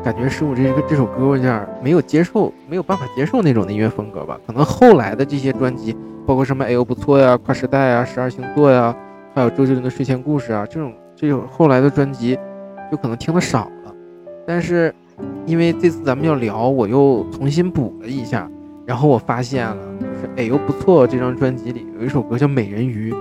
[0.04, 4.40] 感觉十五这个这首歌有点儿没有接受，没有办法接受那种的音乐风格吧。
[4.48, 8.96] 可能后来的这些专辑，包括什么哎呦不错呀、跨时代啊、十二星座呀，
[9.36, 12.36] 还有周杰伦的睡前故事啊，这种这种后来的专辑，
[12.92, 13.94] 就可能听的少了。
[14.48, 14.92] 但是
[15.46, 18.50] 因为这次咱们要聊，我又重新补了一下，
[18.88, 23.14] 然后我发现了，就是哎呦不错这张专辑里有一首歌叫《美人鱼》，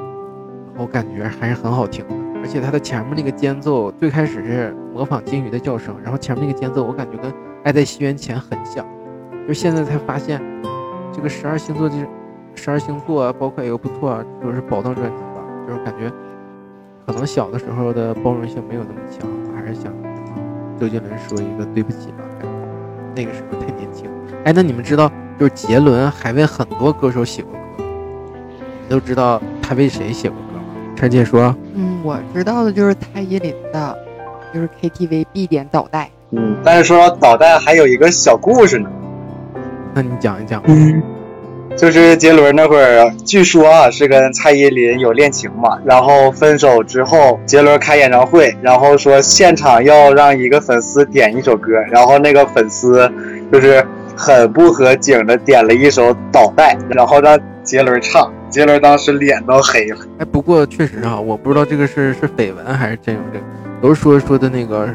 [0.79, 2.03] 我感觉还是很好听。
[2.43, 7.31] 而且它的前面那个间奏，最开始是模仿鲸鱼的叫声，然后前面那个间奏我感觉跟
[7.65, 8.85] 《爱在西元前》很像，
[9.47, 10.41] 就现在才发现，
[11.13, 12.09] 这个十二星座就是
[12.55, 16.11] 十二星座啊，包括也有不错啊，都是宝藏专辑吧，就是感觉
[17.07, 19.93] 可能小的时候的包容性没有那么强，我还是想
[20.79, 22.59] 周杰伦说一个对不起吧，感觉
[23.15, 24.11] 那个时候太年轻。
[24.45, 27.85] 哎，那你们知道，就是杰伦还为很多歌手写过歌，
[28.83, 30.65] 你都知道他为谁写过歌吗？
[30.97, 31.55] 陈姐说。
[31.75, 33.99] 嗯，我知道的就是蔡依林的，
[34.55, 36.11] 就是 KTV 必点早带。
[36.31, 38.89] 嗯，但是说到导带还有一个小故事呢，
[39.95, 40.63] 那你讲一讲。
[40.67, 41.03] 嗯，
[41.77, 53.11] 就是杰伦那会儿，据说啊是跟蔡依林有恋情嘛，然后分手之后，杰伦开演唱会，然后说现场要让一个粉丝点一首歌，然后那个粉丝
[53.53, 53.85] 就是
[54.17, 59.99] 很不合景的点了一首《导带》，然后让杰伦唱，杰伦当时脸都黑了。
[60.19, 63.45] 哎，不过确实啊，我不知道这个是是绯闻还是真有这个，
[63.81, 64.89] 都是说说的那个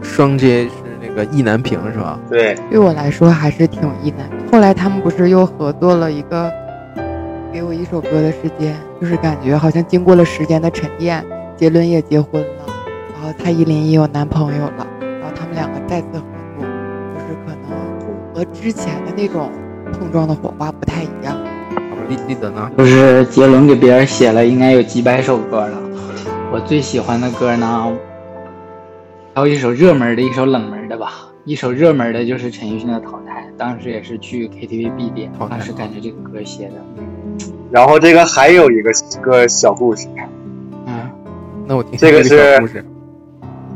[0.00, 2.18] 双 J 是那个意难平是吧？
[2.30, 4.30] 对，对我来说还是挺意难。
[4.52, 6.48] 后来他们不是又合作了一个
[7.52, 11.24] 《给我一首歌的时间》，就是感觉好像经过了时间的沉淀，
[11.56, 12.66] 杰伦也结婚了，
[13.12, 16.22] 然后蔡依林也有男朋友了，然后他们两个再次合
[16.56, 16.66] 作，
[17.14, 19.50] 就是可能和之前的那种
[19.92, 21.36] 碰撞的火花不太一样。
[22.16, 22.70] 记记得呢？
[22.76, 25.78] 就是杰伦给别人写了应该有几百首歌了。
[26.52, 27.92] 我最喜欢的歌呢，
[29.34, 31.28] 还有一首热门的，一首冷门的吧。
[31.44, 36.74] 一首热门的就是陈奕迅的《淘汰》，当时也是去 KTV 必点，当时感觉这个歌写的，
[37.70, 38.90] 然后这个还有一个
[39.22, 40.06] 个小故事，
[40.86, 41.10] 嗯，
[41.66, 42.84] 那我听听这个是。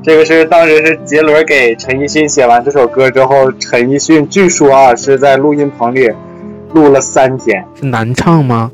[0.03, 6.11] 这个是当时是杰伦给陈奕迅写完这首歌之后，陈奕迅据说啊是在录音棚里
[6.75, 8.71] 录了三天，是难唱吗？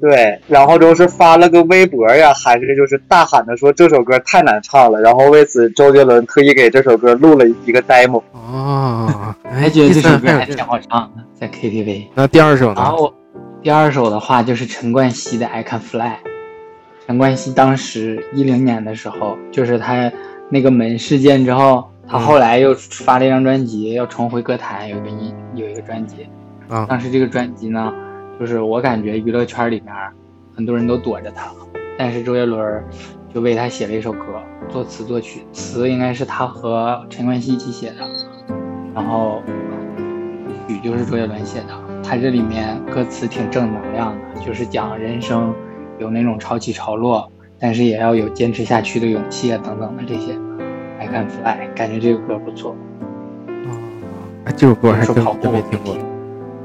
[0.00, 8.22] 对，然后就是发了个微博呀，还是就是大喊的说这首歌太难唱了，然后为此周杰伦特意给这首歌录了一个 demo。
[8.32, 12.08] 哦，哎，还觉得这首歌还 挺好唱的，在 KTV。
[12.14, 12.74] 那第二首呢？
[12.76, 13.14] 然后
[13.62, 16.00] 第二首的话就是陈冠希的《I Can Fly》。
[17.06, 20.12] 陈冠希当时一零年的时候，就是他
[20.50, 26.28] 那个门事件之后，他后来又发了一张专辑，要重回歌坛，有一个音有一个专辑。
[26.68, 27.92] 啊，当时这个专辑呢，
[28.38, 29.94] 就是我感觉娱乐圈里面
[30.54, 31.50] 很多人都躲着他，
[31.98, 32.82] 但是周杰伦
[33.32, 38.08] 就为他写了一首歌，作词作曲，词应该是他和陈冠希一起写的，
[38.94, 39.42] 然后
[40.66, 41.68] 曲就是周杰伦写的。
[42.02, 45.54] 他这里面歌词挺正能量的，就是讲人生
[45.98, 50.32] 有那种潮起潮落，但是也要有坚持下去的勇气啊，等等的这些。
[50.98, 52.76] I can fly，感觉这个歌不错。
[54.44, 55.96] 哎，这首歌还真是跑步真没听过。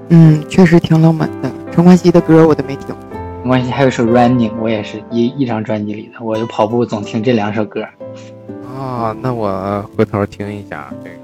[0.10, 1.52] 嗯，确实挺冷门的。
[1.72, 2.95] 陈冠希的歌我都没听。
[3.41, 7.84] 陈冠希，还有一首 Running，我也是一一张专辑里的，我就跑步总听这两首歌。
[8.78, 11.17] 啊，那我回头听一下这个。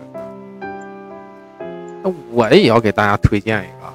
[2.03, 3.87] 那我也要给大家推荐一个，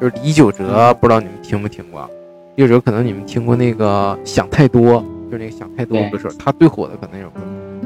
[0.00, 2.08] 就是李玖哲，不知道你们听没听过？
[2.56, 7.40] 李玖哲可能你们听过那个《想太多》，就是那个《想太多》对歌手，他最火的可能有个。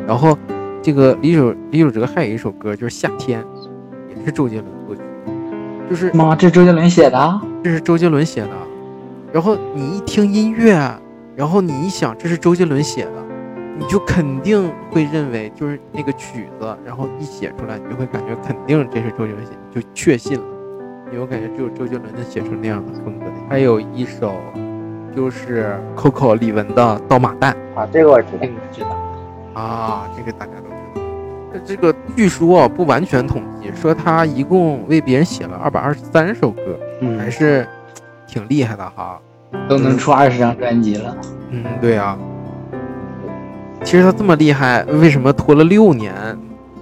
[0.07, 0.39] 然后
[0.81, 3.43] 这个李玖李玖哲还有一首歌就是《夏天》，
[4.17, 5.02] 也是周杰伦作曲，
[5.93, 7.39] 就是妈，这是周杰伦写的啊？
[7.63, 8.49] 这是周杰伦写的。
[9.31, 10.73] 然后你一听音乐，
[11.37, 13.11] 然后你一想这是周杰伦写的，
[13.79, 20.45] 你就肯定会认为就是那个曲子，然后一写出来，你就会感觉肯定这是周杰伦写的，就确信了。
[21.09, 23.33] 因为我感觉只有周杰伦能写出那样的风格的。
[23.51, 24.37] 还有一首
[25.15, 28.47] 就是 Coco 李玟的《刀马旦啊，这个我知道这。
[28.47, 28.89] 个知道。》
[29.61, 30.72] 啊，这个大家都。
[31.53, 36.63] 这这个据说啊不完全统计，说他一共为别人写了二百二十三首歌，
[37.19, 37.67] 还嗯，是
[38.27, 39.21] 挺厉害的哈。
[39.69, 41.15] 都能出二十张专辑了。
[41.51, 42.19] 嗯，对啊。
[43.85, 46.15] 其实他这么厉害，为什么拖了六年，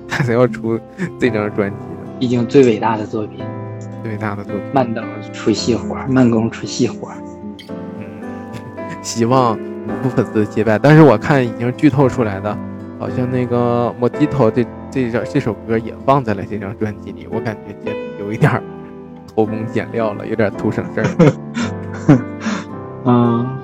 [0.06, 0.78] 他才要出
[1.18, 2.12] 这张专辑呢？
[2.20, 3.44] 毕竟最伟大的作品，
[4.02, 5.02] 最伟大的作品，慢刀
[5.32, 7.08] 出细活，慢工出细活。
[7.98, 8.04] 嗯，
[9.02, 9.58] 希望
[10.02, 10.78] 不负粉丝的期待。
[10.78, 12.56] 但是我看已经剧透出来的，
[13.00, 17.90] 好像那个《Mojito》这这张这首歌也放在了这张专辑里，我感觉这
[18.22, 18.62] 有一点
[19.26, 22.20] 偷工减料了，有点图省事儿了。
[23.06, 23.58] 嗯，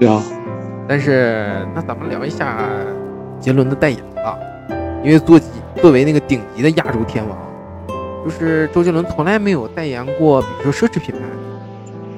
[0.00, 0.20] 是啊，
[0.88, 2.68] 但是那咱们聊一下
[3.38, 4.36] 杰伦的代言吧，
[5.04, 5.46] 因为作级
[5.80, 7.38] 作为那个顶级的亚洲天王，
[8.24, 11.20] 就是周杰伦从来没有代言过，比如说奢侈品牌，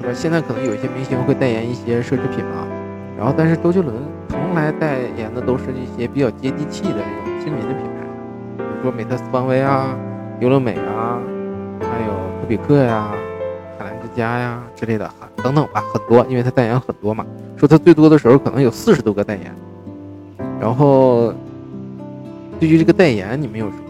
[0.01, 0.13] 是吧？
[0.15, 2.67] 现在可能有一些明星会代言一些奢侈品嘛，
[3.21, 3.95] 然后但是周杰伦
[4.31, 8.07] 从来代言的都是一些比较接地气的这种亲民的品牌，
[8.57, 9.95] 比如说美特斯邦威啊、
[10.41, 11.21] 优乐美啊，
[11.83, 13.11] 还有可比克呀、
[13.79, 15.07] 海澜之家呀之类的，
[15.37, 17.27] 等等吧，很多，因为他代言很多嘛。
[17.59, 19.55] 说他最多的时候可能有四十多个代言。
[20.59, 21.35] 然后，
[22.59, 23.83] 对于这个代言，你们有什么？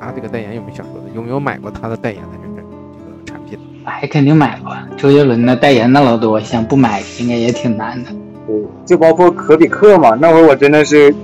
[0.00, 1.10] 他这个代言有没有想说的？
[1.14, 3.58] 有没有买过他的代言的这个这个产品？
[3.84, 4.74] 买肯定买过。
[4.96, 8.10] 周杰伦的代言那老多，想不买应该也挺难的。
[8.46, 11.14] 对，就包括可比克嘛，那会儿我真的是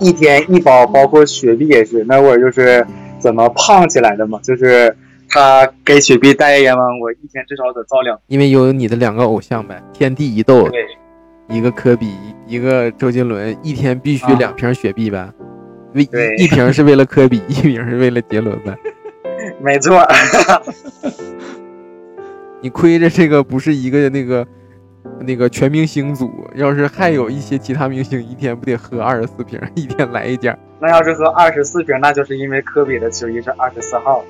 [0.00, 2.86] 一天一包，包括雪碧也是，那会儿就是
[3.18, 4.94] 怎么胖起来的嘛，就是
[5.28, 8.18] 他给雪碧代言完，我一天至少得造两。
[8.26, 10.84] 因为有你的两个偶像呗，天地一斗，对，
[11.48, 12.12] 一个科比，
[12.46, 15.28] 一个周杰伦，一天必须啊两瓶雪碧呗。
[15.94, 16.02] 为
[16.38, 18.76] 一瓶是为了科比，一瓶是为了杰伦呗。
[19.60, 20.04] 没错，
[22.60, 24.44] 你亏着这个不是一个那个
[25.20, 30.56] 那个全明星组，要是还有一些其他明星，一天不得喝二十四瓶，一天来一件。
[30.80, 34.24] 那要是喝二十四瓶，那就是因为科比的球衣是二十四号。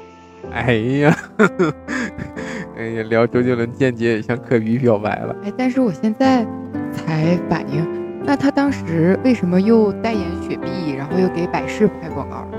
[0.52, 1.16] 哎呀，
[2.76, 5.34] 哎呀，聊周杰伦间接也向科比表白了。
[5.42, 6.46] 哎，但是我现在
[6.92, 7.86] 才反应，
[8.24, 12.58] 那他当时为什么又代言雪碧，然后又给百事拍广告呢？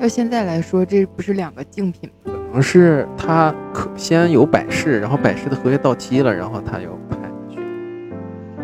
[0.00, 2.32] 要现在来说，这不是两个竞品吗？
[2.32, 7.60] 可能是他可先有百事，然后百事的合约到期了，然后他又拍下去。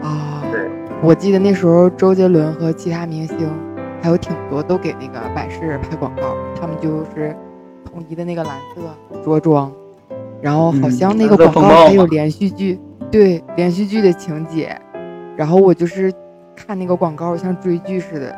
[0.01, 0.71] 啊，对，
[1.03, 3.37] 我记得那时候周杰伦和其他明星
[4.01, 7.35] 还有挺多都给那个百事拍广告，他们就是
[7.85, 9.73] 统一的那个蓝色着装，
[10.41, 12.79] 然后好嗯像那个广告还有连续剧，
[13.11, 14.77] 对连续剧的情节，
[15.37, 16.13] 然后我就是
[16.55, 18.37] 看那个广告像追剧似的，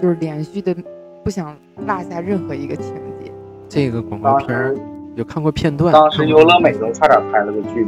[0.00, 0.74] 就是连续的，
[1.22, 1.54] 不想
[1.86, 3.30] 落下任何一个情节。
[3.68, 4.74] 这个广告片儿
[5.14, 5.92] 有看过片段。
[5.92, 7.86] 当时优乐美都差点拍了个剧，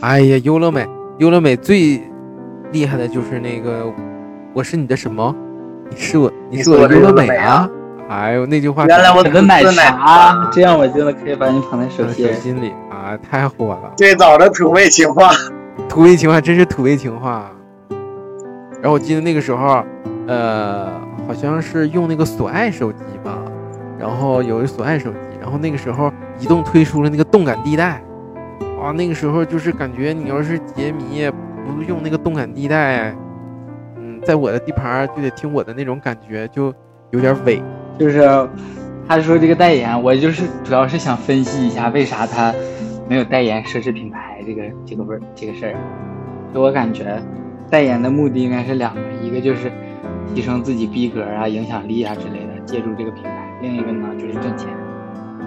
[0.00, 0.86] 哎呀，优乐美，
[1.18, 2.00] 优乐美最
[2.70, 3.84] 厉害的就是那个，
[4.54, 5.34] 我是你的什么？
[5.90, 7.68] 你是我，你你是我的优乐美美啊！
[8.08, 12.32] 哎呦，那句话原来我我的奶奶茶，这样我真的可以把你捧在手 手心。
[12.34, 13.92] 心里啊，太火了。
[13.96, 15.30] 最早的土味情话。
[15.88, 17.50] 土味情话真是土味情话。
[18.80, 19.82] 然后我记得那个时候，
[20.26, 20.88] 呃，
[21.26, 23.38] 好像是用那个索爱手机吧，
[23.98, 28.02] 然后有一索爱手机，然后那个时候移动推出了那个动感地带，
[28.80, 31.30] 哇，那个时候就是感觉你要是杰迷
[31.64, 33.14] 不用那个动感地带，
[33.96, 36.74] 嗯，在我的地盘就得听我的那种感觉，就
[37.10, 37.62] 有点伪。
[37.98, 38.48] 就是
[39.06, 42.52] 他说这个代言，我就是主要是想分析一下为啥他
[43.08, 45.74] 没有代言奢侈品牌这个这个味儿这个事儿。
[46.52, 47.22] 就我感觉，
[47.70, 49.70] 代言的目的应该是两个，一个就是
[50.34, 54.68] 提升自己逼格啊、影响力啊之类的，借助这个品牌；另一个呢就是挣钱。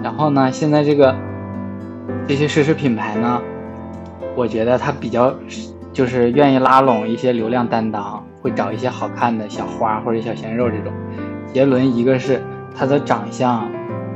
[0.02, 1.14] 然后呢，现在这个
[2.28, 3.40] 这些奢侈品牌呢，
[4.34, 5.34] 我觉得他比较
[5.92, 10.92] 就是愿意拉拢一些流量担当，会找一些好看的小花或者小鲜肉这种。
[11.52, 12.42] 杰伦一个是
[12.76, 13.66] 他的长相，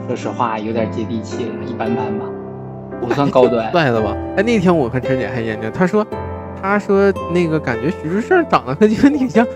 [0.06, 2.26] 说实话有点接地气了，一般般吧，
[3.00, 3.72] 不算高端。
[3.72, 4.14] 帅的吧？
[4.36, 6.06] 哎，那天我和陈姐还研究，她说，
[6.60, 9.46] 她说那个感觉徐志胜长得和杰伦挺像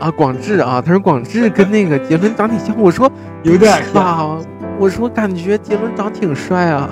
[0.00, 3.10] 啊，广志啊，他说广志跟那个杰伦长挺像，我说
[3.42, 4.36] 有点是吧？
[4.78, 6.90] 我说感觉杰伦长挺帅啊，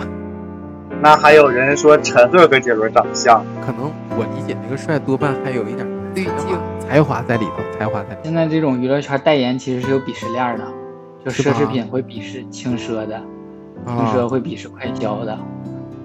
[1.02, 8.20] 那还有人说陈赫跟杰伦长得像，可能我理解那个帅多半还有一点滤镜才华在里头，才华在里头。
[8.22, 10.64] 现在这种娱乐圈代言其实是有鄙视链的，
[11.24, 13.20] 就奢侈品会鄙视轻奢的，
[13.86, 15.36] 轻啊奢会鄙视快消的，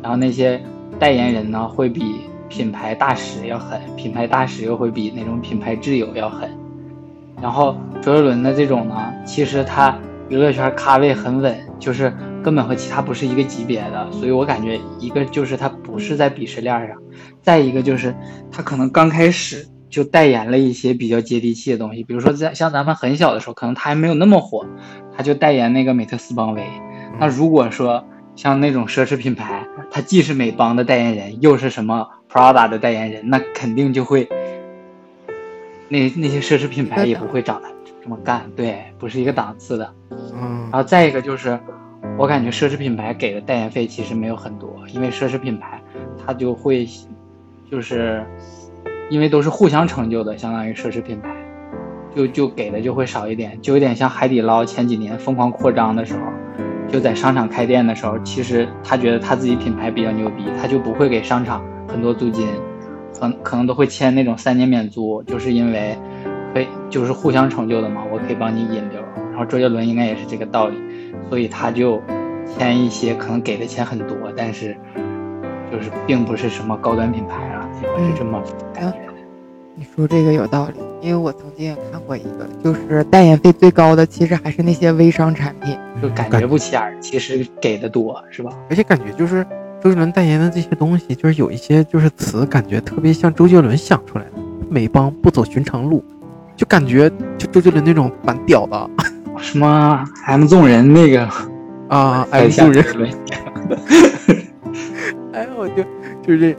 [0.01, 0.59] 然后那些
[0.97, 6.49] 代言人呢会比品牌大使要狠，品牌大使又会比那种品牌挚友要狠。
[7.41, 9.97] 然后周杰伦的这种呢，其实他
[10.29, 12.11] 娱乐圈咖位很稳，就是
[12.43, 16.97] 根本和其他不是一个级别的，所以我感觉一个就是他不是在鄙视链上，
[17.41, 18.15] 再一个就是
[18.51, 24.65] 他可能刚开始就代言了一些比较接地气的东西，比如说在像咱们很小的时候，可能他还没有那么火，
[25.15, 26.63] 他就代言那个美特斯邦威。
[27.19, 28.03] 那如果说
[28.35, 34.27] 像那种奢侈品牌，它既是美邦的代言人，又是什么 Prada 的代言人，那肯定就会，
[35.87, 37.69] 那那些奢侈品牌也不会找他
[38.03, 39.93] 这么干，对，不是一个档次的。
[40.11, 41.57] 嗯然后再一个就是，
[42.17, 45.81] 我感觉奢侈品牌给的代言费其实没有很多，因为奢侈品牌
[46.25, 46.87] 它就会，
[47.71, 48.23] 就是，
[49.09, 51.33] 因为都是互相成就的，相当于奢侈品牌，
[52.15, 56.21] 就就给的就会少一点，就有点像海底捞前几年疯狂扩张的时候，
[56.91, 62.47] 就在商场开店的时候，其实他觉得他自己品牌比较牛逼，他就不会给商场很多租金，
[63.19, 65.97] 可可能都会签那种三年免租，就是因为
[66.53, 69.01] 可以就是互相成就的嘛，我可以帮你引流。
[69.31, 70.77] 然后周杰伦应该也是这个道理，
[71.29, 72.01] 所以他就
[72.57, 74.75] 签一些可能给的钱很多，但是
[75.71, 78.41] 就是并不是什么高端品牌啊，我是这么
[78.73, 79.03] 感觉的。
[79.77, 85.77] 你说这个有道理，因为我曾经也看过一个，就是代言费最高的，其实还是那些微商产品。
[86.01, 88.51] 就感觉不起眼，其实给的多，是吧？
[88.69, 89.45] 而且感觉就是
[89.85, 94.31] 周杰伦代言的这些东西，就是有一些就是词，感觉特别像周杰伦想出来的。
[94.67, 96.03] 美邦不走寻常路，
[96.55, 97.07] 就感觉
[97.37, 98.89] 就周杰伦那种蛮屌的
[99.37, 101.29] 什么 M 纵人那个
[101.87, 102.83] 啊，， M 纵人
[105.31, 105.83] 哎，我就
[106.23, 106.57] 就是这，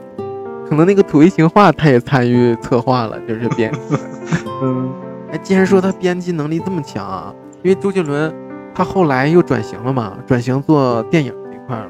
[0.69, 3.69] 可能那个土味情话他也参与策划了，就是编。
[4.63, 4.89] 嗯，
[5.33, 8.33] 哎，既然说他编辑能力这么强啊，因为周杰伦
[8.73, 11.89] 他后来又转型了嘛，转型做电影这块了，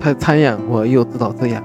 [0.00, 1.62] 他参演过，也有自导自演。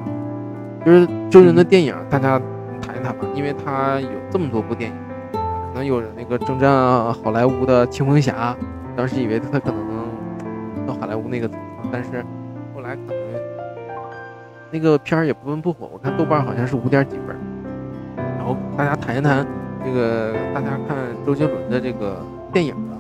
[0.85, 2.39] 就是周杰伦的电影，大家
[2.81, 4.97] 谈一谈吧，因为他有这么多部电影，
[5.31, 6.69] 可能有那个征战
[7.13, 8.55] 好莱坞的《青蜂侠》，
[8.95, 11.49] 当时以为他可能能到好莱坞那个，
[11.91, 12.23] 但是
[12.75, 13.17] 后来可能
[14.69, 17.35] 那个片儿也不温不火，我看豆瓣好像是五点几分。
[18.37, 19.43] 然后大家谈一谈
[19.83, 22.23] 这个大家看周杰伦的这个
[22.53, 22.97] 电影的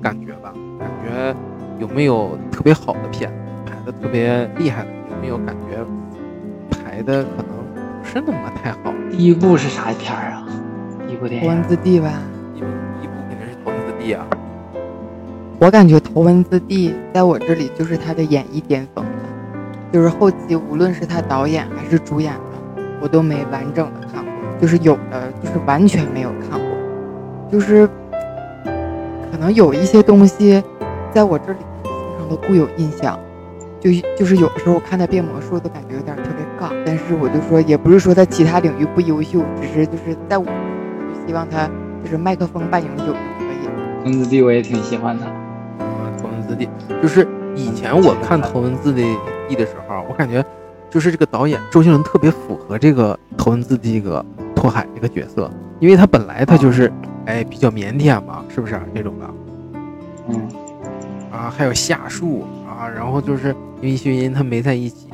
[0.00, 1.36] 感觉吧，感觉
[1.78, 3.30] 有没有特别好的片
[3.84, 5.84] 的特别厉害的，有没有感觉
[6.70, 7.56] 排的可能
[8.00, 8.92] 不是那么太好？
[9.10, 10.46] 第一部是啥片儿啊？
[11.06, 12.10] 第一部电头文字 D 吧，
[12.54, 14.26] 第一部肯定是头文字 D 啊，
[15.58, 19.10] 我感觉头文字 D 在我这里就是他的演艺巅峰了，
[19.92, 26.68] 就是后期无论是他导演还是主演的，我都没完整的看过，就是有的就是完全没有看过，
[27.50, 27.86] 就是
[29.30, 30.62] 可能有一些东西
[31.12, 33.18] 在我这里形成了固有印象，
[33.84, 41.68] 就就是有的时候我看他变魔术都感觉有点特别尬，但是我就说也不是说他其他领域不优秀，只是就是在我就希望他
[42.02, 43.18] 就是麦克风扮演有就可
[43.52, 43.68] 以。
[44.02, 46.66] 头文字 D 我也挺喜欢的，啊，头文字 D
[47.02, 49.02] 就是以前我看头文字的
[49.50, 50.42] D 的时候，我感觉
[50.88, 54.24] 就是这个导演周杰伦特别符合这个头文字 D 这个
[54.56, 56.90] 拓海这个角色，因为他本来他就是
[57.26, 59.26] 哎比较腼腆嘛，是不是这种的？
[60.28, 60.48] 嗯，
[61.30, 62.44] 啊，还有夏树
[62.88, 65.08] 然后就是因为薛音他没在一起，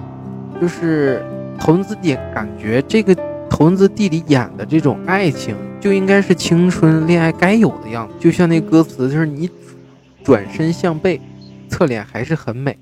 [0.61, 1.23] 就是
[1.59, 3.15] 头文字 D 感觉这个
[3.49, 9.51] 头文字 D 里演的这种爱情就应该是青春恋爱该有的样子，就像那歌词就是你
[10.23, 11.21] 转身向背，
[11.69, 12.77] 侧脸还是很美，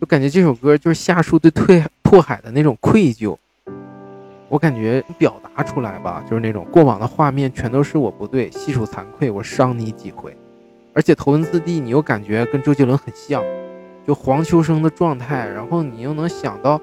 [0.00, 3.36] 就感觉这首歌就是夏树对退拓海的那种愧疚，
[4.48, 10.36] 我感觉表达出来吧，就是那种过往的画面全都是我不对，细数惭愧，我伤你几回。
[10.92, 13.42] 而且头文字 D 你又感觉跟周杰伦很像，
[14.06, 16.80] 就黄秋生的状态，然后你又能想到，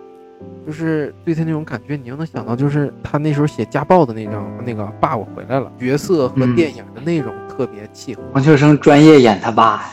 [0.65, 8.21] 就是对他那种感觉，你又能想到，就是他那时候写家暴的那张那个爸我回来了，角色和嗯电影的内容特别契合。
[8.33, 9.83] 黄秋生专业演他爸呀，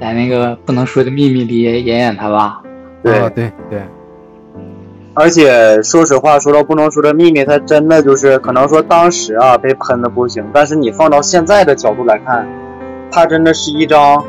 [0.00, 2.62] 在那个不能说的秘密里也也演他爸。
[3.02, 3.82] 对啊，对对，
[5.14, 12.46] 而且说实话，说到不能说的秘密，他真的就是可能说当时啊被喷的不行，但是你放到现在的角度来看，
[13.10, 14.24] 他真的是一张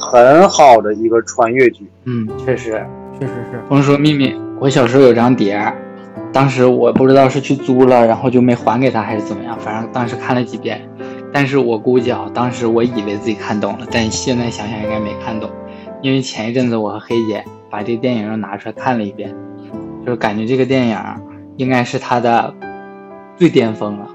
[0.00, 1.88] 很好的一个穿越剧。
[2.04, 2.82] 嗯，确实。
[3.18, 3.60] 确实是。
[3.68, 5.60] 甭说秘密，我小时候有张碟，
[6.32, 10.80] 当时我不知道是去租了，然后就没还给他还是怎么样，反正当时看了几遍。
[11.32, 15.50] 但是我估计啊，当时我以为自己看懂了，但现在想想应该没看懂，
[16.00, 19.32] 因为前一阵子我和黑姐把这个电影又拿出来看了一遍，
[20.04, 20.98] 就是感觉这个电影
[21.56, 22.52] 应该是他的
[23.36, 24.08] 最巅峰了。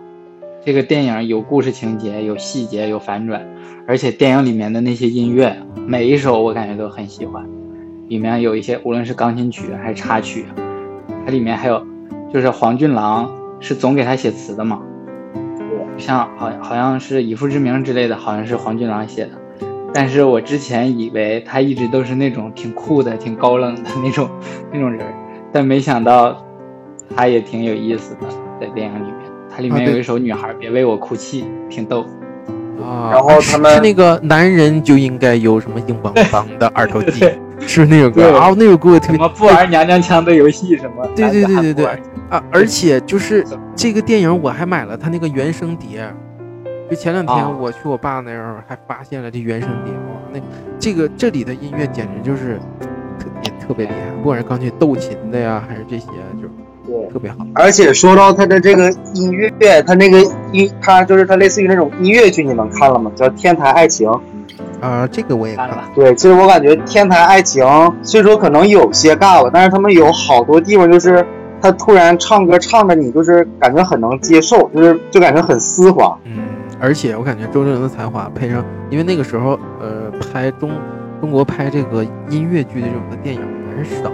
[0.66, 3.46] 这个电影有故事情节，有细节，有反转，
[3.88, 5.56] 而且电影里面的那些音乐，
[5.88, 7.46] 每一首我感觉都很喜欢。
[8.08, 10.46] 里面有一些无论是钢琴曲还是插曲，
[11.26, 11.86] 它里面还有
[12.34, 14.82] 就是黄俊郎是总给他写词的嘛，
[15.98, 19.32] 像好好像是以父之名之类的，好像是黄俊郎写的。
[19.94, 24.28] 但是我之前以为他一直都是那种挺酷的、挺高冷的那种
[24.74, 25.06] 那种人，
[25.52, 26.44] 但没想到
[27.16, 28.28] 他也挺有意思的，
[28.60, 29.16] 在电影里面。
[29.50, 32.06] 它里面有一首《女孩别为我哭泣》，挺逗。
[32.84, 37.30] 啊，然后他们是那个男人就应该有什么硬邦邦的二头肌，
[37.66, 38.54] 是那首歌对啊？
[38.58, 41.08] 那首歌我特别什么不玩娘娘腔的游戏什么？
[41.16, 41.86] 对对对对对
[42.30, 42.44] 啊！
[42.52, 43.46] 而且就是
[43.76, 46.08] 这个电影，我还买了他那个原声碟。
[46.88, 50.40] 就前两啊天我去我爸那儿，还发现了这原声碟，哇，那
[50.78, 52.60] 这个这里的音乐简直就是
[53.18, 56.06] 特别特别厉害，不管是钢琴、斗琴的呀，还是这些，
[56.40, 56.48] 就
[56.88, 57.38] 对特别好。
[57.54, 60.20] 而且说到他的这个音乐，他那个
[60.52, 63.12] 音，他就是他类似于那种音乐剧，你们看了吗？
[63.16, 64.10] 叫《天台爱情》。
[64.82, 65.84] 啊，这个我也看看了。
[65.96, 67.66] 对，其实我感觉《天台爱情》
[68.04, 71.26] 虽说可能有些尬吧，但是他们有好多地方就是
[71.62, 76.16] 他突然唱歌唱的你就是感觉很能接受，就是就感觉很丝滑。
[76.26, 76.44] 嗯，
[76.80, 80.70] 而且我感觉周杰伦的才华配上，因为那个时候呃拍中
[81.20, 83.42] 中国拍这个音乐剧的这种的电影
[83.76, 84.12] 还是少，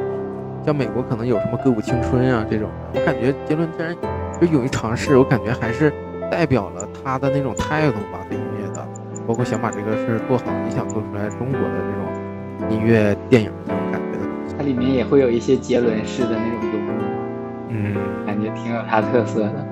[0.65, 3.95] 像美国可能有什么《歌舞青春》啊这种的，我感觉杰伦竟然
[4.39, 5.91] 就勇于尝试，我感觉还是
[6.29, 8.87] 代表了他的那种态度吧，对音乐的，
[9.27, 14.55] 包括想把这个事儿做好，你想做出来中国的这种音乐电影的这种感觉的东西。
[14.57, 16.93] 它里面也会有一些杰伦式的那种幽默，
[17.69, 17.95] 嗯，
[18.25, 19.67] 感觉挺有他特色的。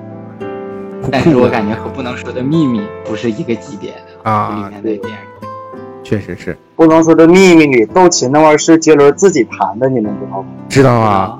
[1.10, 5.29] 但是我感觉和不能说的秘密不是一个级别的，啊里，面的电影。
[6.10, 10.48] 确实是不能说的秘密里，斗琴那玩意儿是杰伦自己弹的，你们知道吗？
[10.68, 11.38] 知道啊。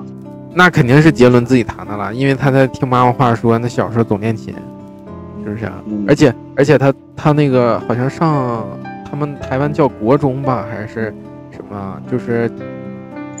[0.53, 4.55] 那肯定是杰伦自己弹的了，因为他在听妈妈话说，那小时候总练琴，
[5.43, 5.73] 是不是啊？
[5.87, 8.65] 嗯而且而且他他那个好像上
[9.09, 11.13] 他们台湾叫国中吧，还是
[11.51, 12.01] 什么？
[12.09, 12.49] 就是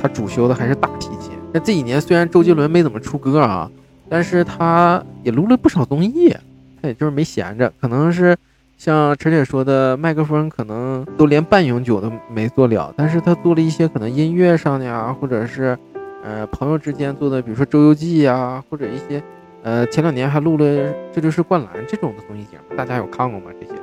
[0.01, 1.31] 他主修的还是大提琴。
[1.53, 3.71] 那这几年虽然周杰伦没怎么出歌啊，
[4.09, 6.35] 但是他也录了不少综艺，
[6.81, 8.35] 他也就是没闲着，可能是
[8.83, 15.77] 像陈姐说的，麦克风可能都连半永久都没做了，但是他做了一些可能音乐上的呀，或者是
[16.23, 19.21] 呃朋友之间做的，比如说《周游记》呀，或者一些
[19.61, 20.65] 呃前两年还录了
[21.13, 23.51] 《这就是灌篮》这种的综艺节目，大家有看过吗？
[23.59, 23.73] 这些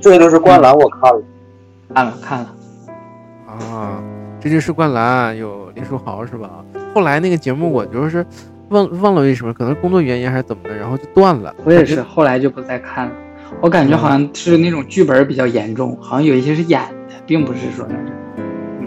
[0.00, 1.20] 这就是灌篮，我看了。
[1.92, 2.54] 看了看了，
[3.48, 4.00] 啊，
[4.40, 6.64] 这就是灌篮有林书豪是吧？
[6.94, 8.24] 后来那个节目我就是
[8.68, 11.52] 忘忘了为什么，可能工作原因还是怎么的，然后就断了。
[11.64, 13.12] 我也是，后来就不再看了。
[13.60, 18.12] 我感觉好像是那种剧本比较严重，好像有一些是演的，并不是说那是。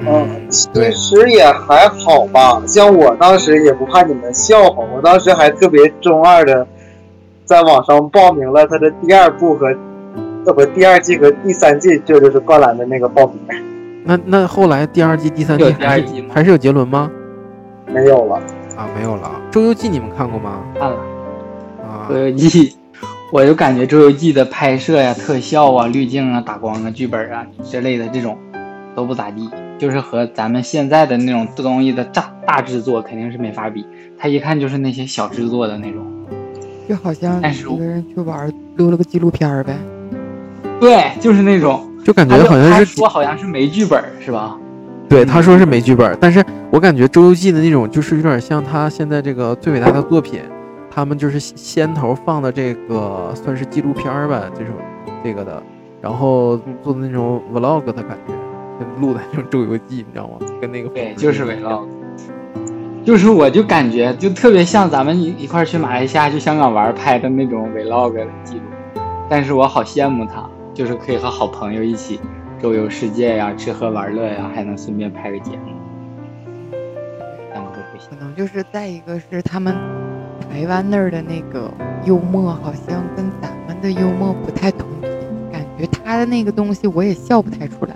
[0.10, 6.66] 嗯，其实也还好吧，像我当时也不怕你们笑话，我当时还特别中二的，
[7.46, 9.76] 在网上报名了他的第二部和
[10.46, 13.38] 呃不第二季和第三季，这就是灌篮的那个报名。
[14.06, 17.12] 那那后来第二季、第三季有第还是二季吗还是有杰伦吗？
[17.92, 18.36] 没有了。
[18.78, 19.32] 啊，没有了。
[19.54, 20.64] 《周游记》你们看过吗？
[20.80, 20.98] 看了
[21.82, 22.70] 啊《周，游记》，
[23.30, 28.38] 我就感觉《周游记》的拍摄呀、特效啊、滤镜啊、打光啊、剧本啊之类的这种
[28.96, 33.86] 都不咋地，就是和咱们现在的那种东西的大大制作肯定是没法比。
[34.18, 36.06] 他一看就是那些小制作的那种。
[36.88, 39.76] 就好像但是一个人去玩儿录了个纪录片儿呗。
[40.80, 41.84] 对，就是那种。
[42.06, 44.58] 就感觉好像是说好像是没剧本是吧？
[45.10, 50.40] 对他说是没剧本，但是我感觉《周游记》的那种就是有点像他现在这个最伟大的作品，
[50.98, 54.74] 他们就是先头放的这个算是纪录片儿吧，这种
[55.24, 55.62] 这个的，
[56.02, 58.34] 然后做的那种 vlog 的感觉，
[58.80, 60.40] 就录的那种周游记，你知道吗？
[60.60, 61.88] 跟那个对，就是 vlog。
[63.06, 68.64] 就是我就感觉就特别像咱们一一块儿去马来西亚去香港玩拍的那种 vlog 的记录，
[69.30, 72.20] 但是我好羡慕他，就是可以和好朋友一起
[72.60, 75.76] 周游世界呀、吃喝玩乐呀，还能顺便拍个节目。
[77.54, 78.26] 但我都不行可。
[78.26, 79.76] 能就是再一个是他们
[80.50, 81.72] 台湾那儿的那个
[82.06, 85.10] 幽默，好像跟咱们的幽默不太同频，
[85.52, 87.96] 感觉他的那个东西我也笑不太出来。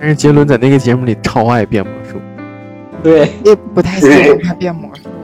[0.00, 2.18] 但是杰伦在那个节目里超爱变魔术，
[3.02, 5.02] 对，也不太喜欢他变魔术。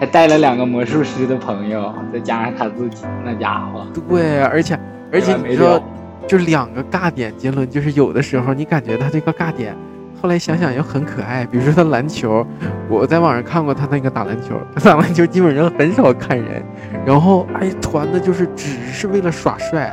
[0.00, 4.76] 还带了两个魔术师的朋友，再加上他自己，那家伙，对，而且
[5.12, 5.80] 而且没你知道，
[6.26, 9.76] 就两个尬点，杰伦就是有的时候你感觉他这个尬点，
[10.22, 11.44] 后来想想又很可爱。
[11.44, 12.46] 比如说他篮球，
[12.88, 16.62] 我在网上看过他那个打篮球，他 打篮球基本上很少看人，
[17.04, 19.92] 然后哎团的就是只是为了耍帅，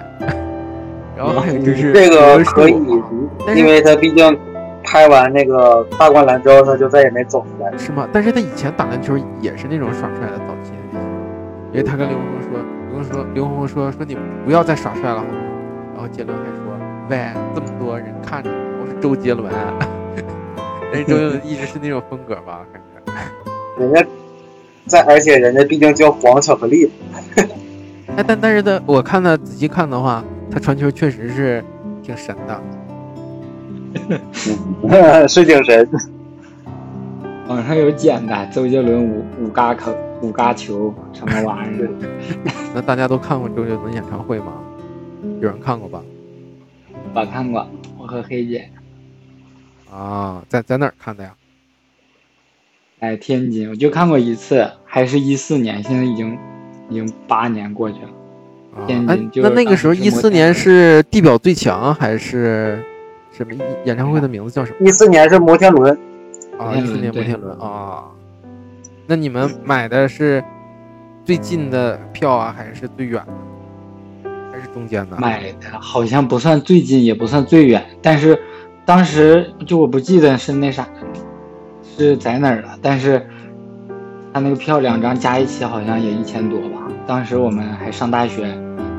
[1.17, 2.73] 然后还有就是这个可以
[3.55, 4.39] 因为他毕竟
[4.84, 7.75] 拍完那个大灌篮之后，他就再也没走出来。
[7.75, 8.07] 是吗？
[8.13, 10.99] 但是他以前打篮球也是那种耍帅的早期的，
[11.71, 12.61] 因为他跟刘洪峰说，
[12.93, 14.15] 刘洪说刘洪峰说说你
[14.45, 15.34] 不要再耍帅了好吗？
[15.95, 16.71] 然后杰伦还说，
[17.09, 17.17] 喂，
[17.55, 19.51] 这么多人看着呢，我是周杰伦，
[20.89, 23.83] 啊但是周杰伦一直是那种风格吧，感觉。
[23.83, 24.05] 人家
[24.87, 26.89] 在，而且人家毕竟叫黄巧克力，
[28.15, 31.63] 哎，但但是他我看他仔细看的话，他传球确实是
[32.01, 32.61] 挺神的。
[35.27, 35.87] 是挺神。
[37.47, 41.89] 网上有剪的，周杰伦五五嘎球、五嘎球什么玩意儿？
[42.73, 44.53] 那大家都看过周杰伦演唱会吗？
[45.39, 46.01] 有人看过吧？
[47.13, 47.67] 我看过，
[47.97, 48.69] 我和黑姐
[49.91, 51.33] 啊，在在哪儿看的呀？
[53.01, 56.37] 在天津，我就看过一次，还是一四年，现在已经
[56.89, 58.09] 已经八年过去了。
[58.75, 62.83] 啊，哎天津，就那是那个时候一四年是地表最强还是
[63.31, 63.53] 什么
[63.85, 64.87] 演唱会的名字叫什么？
[64.87, 65.97] 一四年是摩天轮，
[66.57, 68.03] 啊，一四年摩天轮啊。
[69.07, 70.43] 那你们买的是
[71.23, 73.23] 最近的票啊，还是最远
[74.23, 75.17] 的，还是中间的？
[75.17, 78.39] 买的好像不算最近，也不算最远，但是
[78.89, 80.83] 当时就我不记得是那啥，
[81.83, 83.23] 是在哪儿了，但是
[84.33, 86.87] 他那个票两张加一起好像也一千多吧。
[87.05, 88.51] 当时我们还上大学，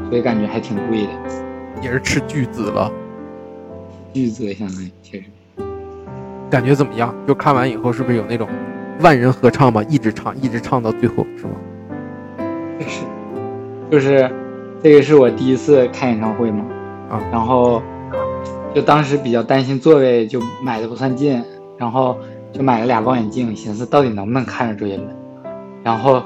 [0.08, 1.10] 所以感觉还挺贵的，
[1.82, 2.88] 也是吃巨资了。
[4.12, 5.24] 巨资相当于确实。
[6.48, 7.12] 感觉怎么样？
[7.26, 8.48] 就看完以后是不是有那种
[9.00, 11.52] 万人合唱吧，一直唱一直唱到最后，是吗？
[12.86, 13.02] 是，
[13.90, 14.30] 就是
[14.84, 16.64] 这个是我第一次看演唱会嘛，
[17.10, 17.82] 啊然后
[18.74, 21.42] 就当时比较担心座位，就买的不算近，
[21.76, 22.16] 然后
[22.52, 25.08] 就买了俩望远镜，寻思到底能不能看着周杰伦，
[25.82, 26.22] 然后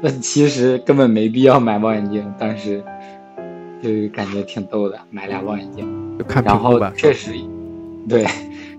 [0.00, 2.82] 那其实根本没必要买望远镜，当时
[3.80, 5.86] 就感觉挺逗的，买俩望远镜，
[6.18, 6.80] 就看然后。
[6.96, 7.32] 确实，
[8.08, 8.22] 对，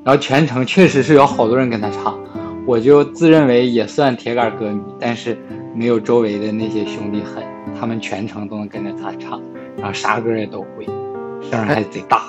[0.04, 2.20] 然后全程确实是有好多人跟他唱，
[2.68, 5.38] 我就自认为也算铁杆歌迷，但是
[5.74, 7.42] 没有周围的那些兄弟狠，
[7.80, 9.42] 他们全程都能跟着他唱，
[9.78, 10.86] 然后啥歌也都会，
[11.50, 12.22] 声儿还贼大。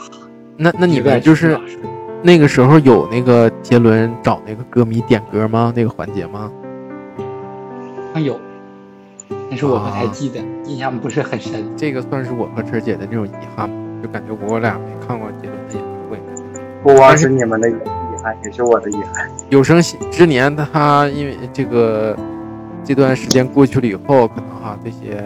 [0.57, 1.59] 那那你们就是
[2.23, 5.73] 那个时候有那个杰伦找那个歌迷点歌吗？
[5.75, 6.51] 那个环节吗？
[8.15, 8.39] 啊有，
[9.49, 11.65] 但是我不太啊记得，印象不是很深。
[11.77, 16.19] 这个算是我和晨姐的那种遗憾吧，就感觉我俩没看过杰伦的演唱会。
[16.83, 17.75] 不光是你们的遗
[18.23, 19.29] 憾，也是我的遗憾。
[19.49, 22.17] 有生之年，他因为这个
[22.85, 25.25] 这段时间过去了以后，可能哈这些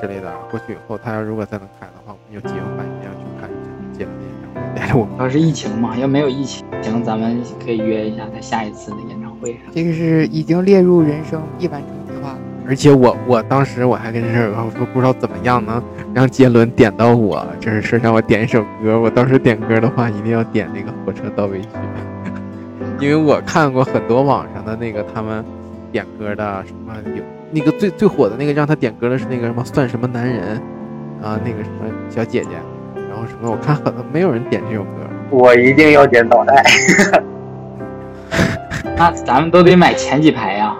[0.00, 5.14] 之类的过去以后，他要如果再能开的话，我们有机会的话一定要去看一下杰伦的演唱会，带着我们。
[5.18, 9.58] 要是疫情嘛，要没有疫情，行咱们可以约一下他下一次的演唱会。
[9.74, 12.38] 这个是已经列入人生一完成计划了。
[12.66, 15.82] 而且我我当时我还跟这儿我说不知道怎么样能
[16.14, 19.00] 让杰伦点到我，就是说让我点一首歌。
[19.00, 21.68] 我当时点歌的话，一定要点那个火车到尾曲，
[23.00, 25.42] 因为我看过很多网上的那个他们
[25.90, 30.56] 点歌的什么有那个最最火的那个让他点歌的是那个什么算什么男人
[31.22, 32.50] 啊，那个什么小姐姐，
[32.94, 34.90] 然然后什么，我看很没有人点这首歌。
[35.30, 36.62] 我一定要点倒带。
[38.96, 40.76] 那咱们都得买前几排呀。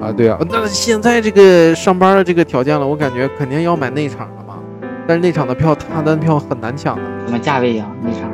[0.00, 4.58] 啊，对啊，那现在这个上班的这个条件了，我感觉肯定要买内场了嘛。
[5.06, 7.86] 但是内场的票，他单票很难抢的，什么价位呀？
[8.02, 8.30] 内场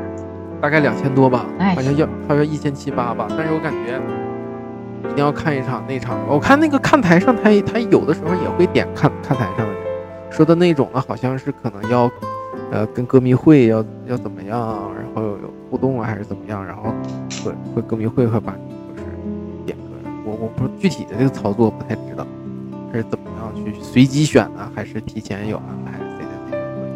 [0.61, 3.29] 大概两千多吧，哎好像要好像一千七八吧。
[3.31, 4.01] 但是我感觉
[5.11, 6.17] 一定要看一场那场。
[6.29, 9.83] 我看那个看台上，他他有的时候也会点看看台上的人
[10.31, 12.11] 说的那种呢，好像是可能要
[12.71, 16.95] 呃跟歌迷会要要怎么样，然后有互动啊，还是怎么样，然后
[17.45, 18.63] 会会歌迷会会把你
[18.95, 19.07] 就是
[19.67, 20.09] 点歌。
[20.25, 22.25] 我我不具体的这个操作不太知道，
[22.95, 26.87] 是怎么样去随机选呢，还是提前有安排谁在哪个歌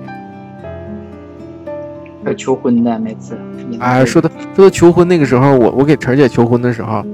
[1.64, 1.74] 点？
[2.24, 3.36] 还有求婚的，每次。
[3.80, 7.04] 哎，说的说到求婚那个时候，我我给晨儿姐求婚的时候，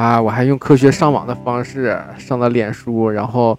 [0.00, 3.58] 啊，我还用科学上网的方式上了脸书，然后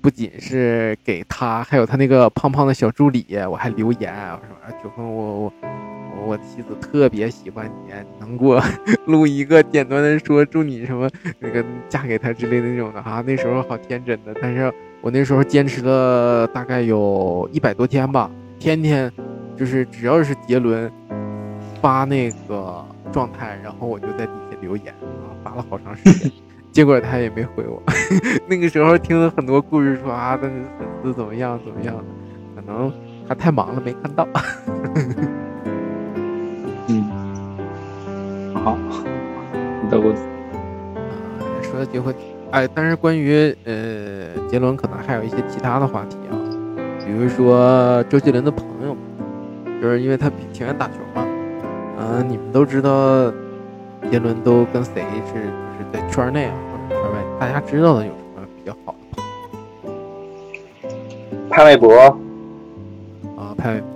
[0.00, 5.52] 不仅是给他，还有他那个胖胖的小助理，我还留言，我说啊求婚我我
[6.28, 8.58] 我妻子特别喜欢你，能给我
[9.04, 11.06] 录一个简单的说祝你什么
[11.38, 14.72] 那个嫁给他之类的那种的啊，那时候好天真的，但是
[15.02, 19.12] 我那时候坚持了大概有一百多天吧，天天
[19.58, 20.90] 就是只要是杰伦。
[21.82, 26.30] 发那个状态，然后我就在底下留言啊，发了好长时间，
[26.70, 27.82] 结果他也没回我。
[28.48, 31.94] 那个时候听了很多故事说啊，但是粉丝怎么样怎么样，
[32.54, 32.92] 可能
[33.28, 34.26] 他太忙了没看到。
[36.88, 37.04] 嗯，
[38.54, 38.76] 好，
[39.90, 40.14] 都啊，
[41.62, 42.14] 说到结婚，
[42.50, 46.34] 哎，但是关于呃杰伦，可能还有一些其他的话题啊，
[47.06, 48.96] 比如说周杰伦的朋友，
[49.80, 51.26] 就是因为他挺愿打球嘛。
[51.98, 53.32] 嗯，你们都知道
[54.10, 59.94] 杰伦都跟谁是就是在圈内啊或者圈外，大家知道的有什么比较好的朋
[61.40, 61.48] 友？
[61.48, 61.98] 潘玮柏，
[63.36, 63.86] 啊，潘玮柏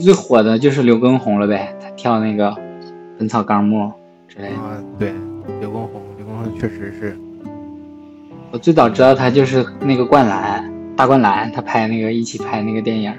[0.00, 2.50] 最火的就是刘畊宏了呗，他跳那个
[3.18, 3.84] 《本草纲目》
[4.26, 4.56] 之类的。
[4.56, 5.12] 啊，对，
[5.60, 7.16] 刘畊宏，刘畊宏确实是，
[8.50, 13.14] 我最早知道他就是那个灌篮，大灌篮，他拍那个一起拍那个电影，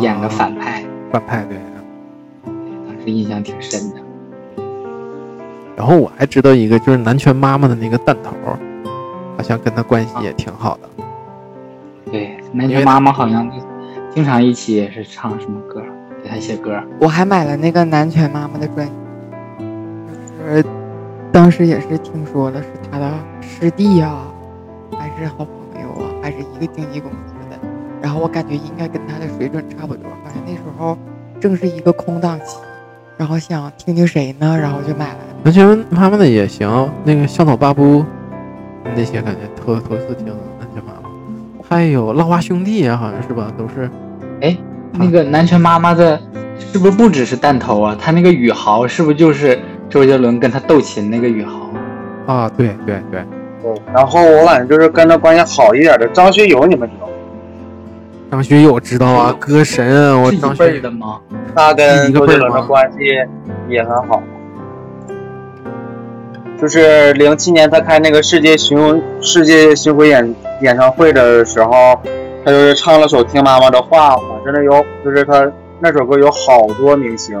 [0.00, 1.56] 演个反派，反派对。
[3.12, 3.96] 印象挺深的。
[5.76, 8.30] 然后我还知道一个，就是南拳妈妈的那个弹头，
[9.36, 10.88] 好像跟他关系也挺好的。
[12.10, 13.56] 对，南拳妈妈好像就
[14.14, 15.82] 经常一起也是唱什么歌，
[16.22, 16.82] 给他写歌。
[17.00, 18.92] 我还买了那个南拳妈妈的专辑，
[20.38, 20.64] 就是
[21.30, 24.26] 当时也是听说的是他的师弟啊，
[24.98, 27.58] 还是好朋友啊，还是一个经纪公司的。
[28.00, 30.96] 然后我感觉应该跟他的水准差不多，好像那时候
[31.38, 32.56] 正是一个空档期，
[33.16, 35.18] 然后想听听谁呢，然后就买了。
[35.42, 38.04] 南拳妈妈的也行，那个香草巴布
[38.94, 43.88] 那些感觉头头一次听南拳妈妈，还有浪花兄弟啊，好像是吧，都是
[44.42, 44.56] 哎，
[44.92, 46.20] 那个南拳妈妈的，
[46.72, 47.96] 是不是不只是弹头啊？
[47.98, 49.58] 他那个宇豪是不是就是
[49.88, 51.70] 周杰伦跟他斗琴那个宇豪
[52.26, 52.34] 啊？
[52.34, 53.24] 啊，对对对，
[53.62, 57.12] 对，然后我感觉就是跟他关系好一点的张学友，你们知道吗？
[58.30, 61.20] 张学友知道啊，歌神啊，我张学友的吗？
[61.54, 62.98] 他跟周杰伦的关系
[63.68, 64.22] 也很好。
[66.60, 72.00] 就是零七年他开那个世界巡世界巡回演演唱会的时候，
[72.44, 75.50] 他就是唱了首《听妈妈的话》嘛，真的有，就是他
[75.80, 77.38] 那首歌有好多明星，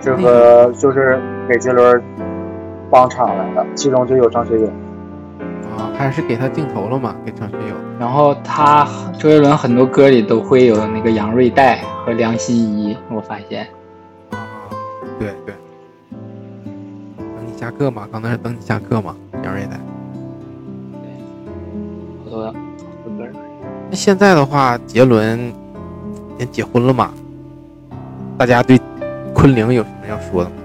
[0.00, 2.02] 这个就是给杰伦
[2.90, 4.68] 帮场来的，其中就有张学友。
[5.76, 7.74] 啊，还是给他镜头了嘛，给张学友。
[7.98, 8.86] 然后他
[9.18, 13.66] 周杰伦很多歌里都会有那个杨瑞代和梁心颐，我发现。
[14.30, 14.38] 啊，
[15.18, 15.54] 对对。
[17.16, 19.78] 等你下课嘛，刚才是等你下课嘛，杨瑞代。
[22.24, 22.52] 好多好
[23.04, 23.30] 多歌。
[23.90, 25.52] 那现在的话，杰伦
[26.38, 27.12] 也结婚了嘛？
[28.36, 28.80] 大家对
[29.32, 30.56] 昆凌有什么要说的吗？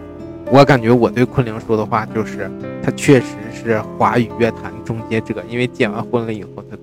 [0.51, 2.49] 我感觉我对昆凌说的话就是，
[2.89, 6.75] 他确实是华语乐坛终结者，因为结完婚了以后，他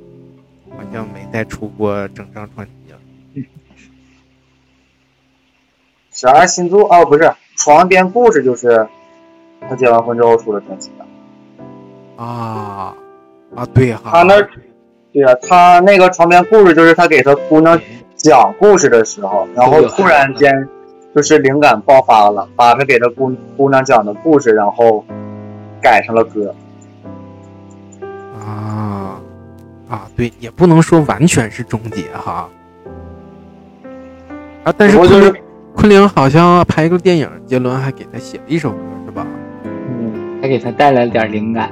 [0.70, 2.98] 好像没再出过整张专辑了。
[6.12, 8.86] 十二星座哦，不是床边故事，就是
[9.68, 12.22] 他结完婚之后出的专辑的。
[12.22, 12.94] 啊
[13.56, 14.40] 啊，对哈，他那
[15.12, 17.80] 对啊，他那个床边故事就是他给他姑娘
[18.14, 20.68] 讲故事的时候，然后突然间
[21.16, 25.04] 就是灵感爆发了，把他给他姑姑娘讲的故事，然后
[25.86, 26.52] 改成了歌。
[28.44, 29.20] 啊
[29.88, 32.48] 啊，对，也不能说完全是终结哈。
[34.64, 35.42] 啊，但是昆不过就是凌
[35.76, 39.24] 昆凌好像拍一个电影，杰伦还给他写了一首歌，是吧？
[39.64, 41.70] 嗯，还给他带来了点灵感。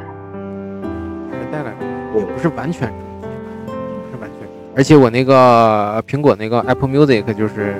[1.32, 1.76] 还带来了，
[2.12, 3.26] 对也不是完全终结，
[3.66, 7.74] 不是完全而且我那个苹果那个 Apple Music 就是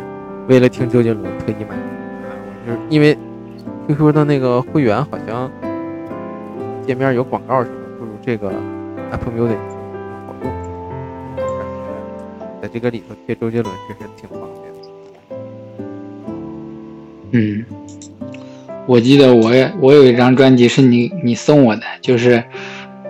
[0.49, 1.83] 为了听周杰伦特意买的，
[2.27, 3.17] 啊我就是因为
[3.87, 5.49] QQ 的那个会员好像
[6.87, 8.53] 界面有广告什么，不如这个
[9.11, 9.57] Apple Music
[10.27, 10.51] 好用，
[11.37, 14.79] 感觉在这个里头贴周杰伦确实挺方便的。
[17.33, 17.65] 嗯，
[18.87, 22.45] 我记得我也我有一张专辑是你你送我的，就是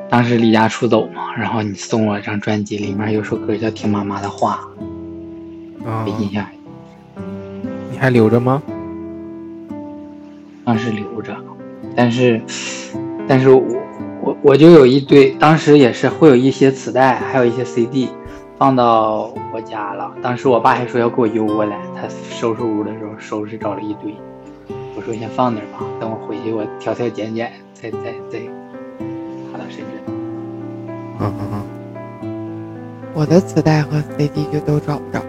[0.08, 4.60] 当时离家出走嘛，然后你送我一张专辑，里面有首歌叫《听妈妈的话
[5.84, 6.46] 啊》，，印象
[7.90, 8.62] 你还留着吗？
[10.64, 11.36] 当时留着，
[11.94, 12.40] 但是
[13.26, 13.62] 但是我
[14.22, 18.10] 我我就有一堆，当时也是会有一些磁带，还有一些 CD
[18.58, 20.12] 放到我家了。
[20.22, 24.14] 当时我爸还说要给我邮过来，他收拾屋的时候收拾找了一堆，
[24.96, 27.98] 我说先放那儿吧，等我回去我挑挑拣拣，再再
[28.30, 28.38] 再
[29.52, 30.14] 拿到深圳。
[31.20, 31.62] 嗯嗯嗯，
[33.14, 35.22] 我的磁带和 CD 就都找不着，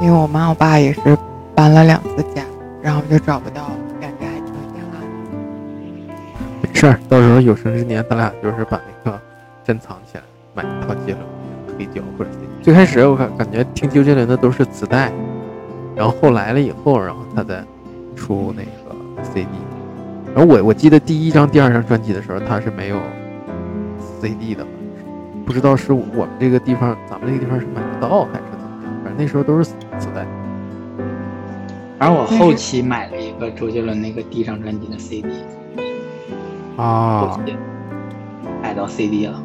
[0.00, 1.16] 因为我妈我爸也是
[1.54, 2.42] 搬了两次家，
[2.82, 3.70] 然后就找不到，
[6.76, 9.18] 没事儿，到时候有生之年咱俩就是把那个
[9.64, 12.44] 珍藏起来，买一套杰伦的黑胶或者 CD。
[12.62, 15.10] 最开始我感感觉听周杰伦的都是磁带，
[15.94, 17.64] 然后后来了以后，然后他再
[18.14, 19.48] 出那个 CD。
[20.34, 23.00] 然后我我记得第一张、第二张专辑的时候，他是没有
[24.20, 24.62] CD 的，
[25.46, 29.64] 不知道是我们这个地方，咱们这个地方是买不到还是怎么样，反正那时候都是
[29.98, 30.26] 磁带。
[31.98, 35.26] 反正我后期买了一个周杰伦那个第一张专辑的 CD，
[36.76, 37.56] 啊后，期
[38.62, 39.42] 买到 CD 了。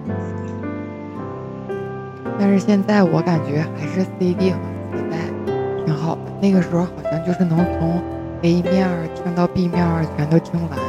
[2.37, 4.57] 但是现在我感觉还是 CD 和
[4.91, 5.17] 磁带
[5.85, 8.01] 挺好的，那个时候好像就是能从
[8.41, 9.85] A 面听到 B 面
[10.17, 10.79] 全都听完，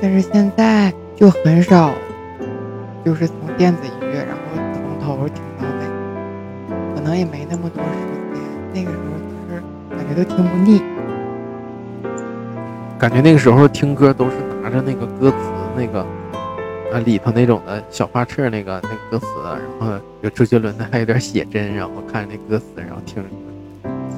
[0.00, 1.92] 但是现在就很少，
[3.04, 4.40] 就是从电子音乐然后
[4.72, 7.90] 从头听到尾，可能也没那么多时
[8.32, 8.42] 间，
[8.72, 10.82] 那个时候就是感觉都听不腻。
[12.98, 15.36] 感觉那个时候听歌都是拿着那个歌词
[15.80, 16.00] 那个
[16.92, 23.24] 啊里头那种的小画册那个那个歌词，然后有周杰伦的，还有点写真，然后看着那歌词，然后听。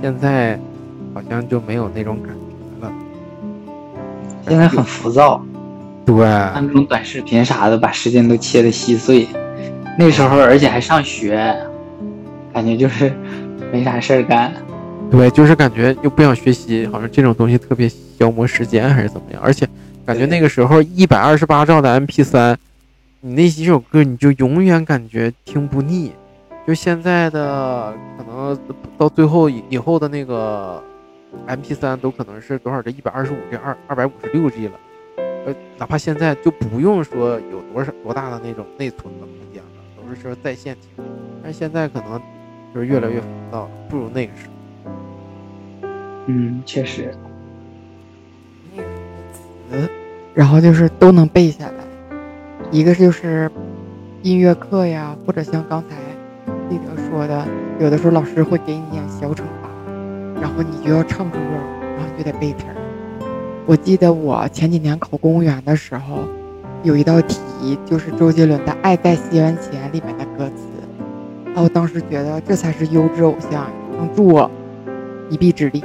[0.01, 0.59] 现在
[1.15, 2.93] 好像就没有那种感觉了。
[4.49, 5.41] 现在很浮躁，
[6.05, 6.17] 对，
[6.53, 9.29] 看那种短视频啥的，把时间都切的稀碎。
[9.97, 11.57] 那时候而且还上学，
[12.53, 13.13] 感觉就是
[13.71, 14.53] 没啥事儿干。
[15.13, 17.89] 对，就是感觉又不想学习，好像这种东西特别
[18.19, 19.41] 消磨时间，还是怎么样？
[19.45, 19.69] 而且
[20.05, 22.57] 感觉那个时候一百二十八兆的 MP 3
[23.21, 26.13] 你那几首歌你就永远感觉听不腻。
[26.67, 28.59] 就现在的可能
[28.99, 30.83] 到最后以以后的那个
[31.47, 34.75] MP 3都可能是多少这一百二十五 G、二二百五十六 G 了。
[35.47, 41.05] 呃，哪怕现在就不用说有多少多大的那种内存的空间了，都是说在线听。
[41.43, 42.21] 但是现在可能
[42.73, 44.53] 就是越来越浮躁了，不如那个时候。
[46.27, 47.13] 嗯，确实，
[49.73, 49.89] 词，
[50.35, 51.73] 然后就是都能背下来。
[52.71, 53.51] 一个就是
[54.23, 55.97] 音乐课呀，或者像刚才
[56.69, 57.47] 记者说的，
[57.81, 59.69] 有的时候老师会给你点小惩罚，
[60.41, 61.39] 然后你就要唱歌，
[61.97, 62.77] 然后就得背词儿。
[63.65, 66.19] 我记得我前几年考公务员的时候，
[66.83, 70.67] 有一道题就是周杰伦的《爱在西元前》里面的歌词，
[71.47, 74.51] 然后我当时觉得这才是优质偶像，能助我
[75.31, 75.83] 一臂之力。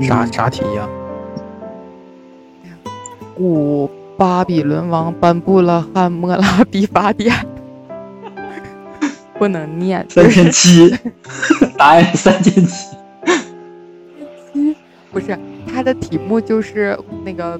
[0.00, 0.88] 啥啥题呀、
[3.40, 3.88] 古
[4.18, 7.34] 巴比伦王颁布了汉谟拉比法典，
[9.38, 10.94] 不能念，三是千七，
[11.74, 12.94] 答案是三千七。
[15.10, 17.58] 不是它的题目就是那个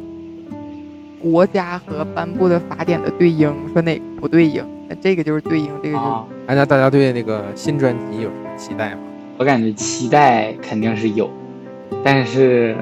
[1.18, 8.99] 国家和颁布的法典的对应，说哪个不对应，那这个就是对应，这个就是、啊，大家大家对那个新专辑有什么期待吗？
[9.39, 11.31] 我感觉期待肯定是有，
[12.05, 12.76] 但是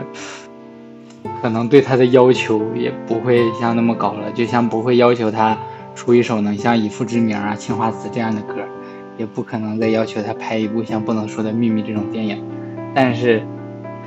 [1.40, 5.56] 可能对他的要求也不会像那么高了，就像不会要求他
[5.94, 8.54] 出一首能像《以父之名》啊、《青花瓷》这样的歌，
[9.16, 12.42] 也不可能再要求他拍一部像《不能说的秘密》这种电影，
[12.94, 13.42] 但是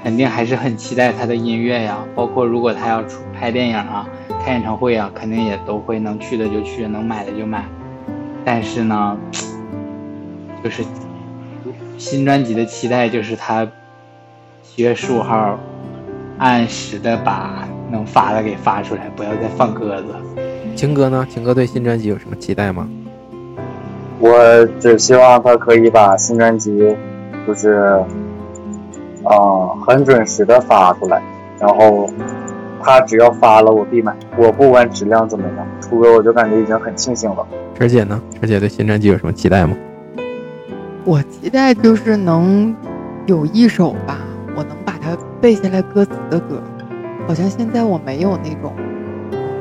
[0.04, 4.08] 肯定还是很期待他的音乐呀，包括如果他要出拍电影啊、
[4.44, 7.66] 开演唱会啊，肯定也都会能去的就去，能买的就买，
[8.44, 9.18] 但是呢，
[10.64, 10.84] 就是
[11.98, 13.68] 新专辑的期待就是他
[14.64, 15.60] 七月十五号
[16.42, 20.08] 按时的把能发的给发出来，不要再放鸽子。
[20.76, 21.28] 情哥呢？
[21.30, 22.90] 情哥对新专辑有什么期待吗？
[24.18, 26.98] 我只希望他可以把新专辑，
[27.46, 28.04] 就是，
[29.24, 31.22] 呃，很准时的发出来，
[31.60, 32.10] 然后
[32.82, 37.46] 他只要发了我必买，我不管质量怎么样，出歌我就感觉已经很庆幸了。
[37.78, 38.20] 晨姐呢？
[38.40, 39.78] 晨姐对新专辑有什么期待吗？
[41.06, 42.76] 我期待就是能
[43.28, 44.18] 有一首吧，
[45.42, 46.62] 背下来歌词的歌，
[47.28, 48.76] 好像现在我没有那种，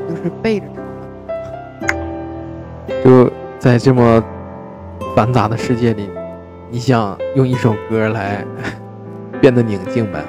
[0.06, 3.02] 就是背着唱的。
[3.02, 4.22] 就在这么
[5.16, 6.10] 繁杂的世界里，
[6.68, 8.44] 你想用一首歌来
[9.40, 10.22] 变得宁静呗？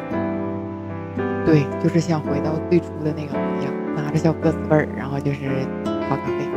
[1.45, 5.39] 对，就是想回到最初的那个模样，拿着小歌词本儿，然后就是
[5.83, 6.47] 泡咖啡。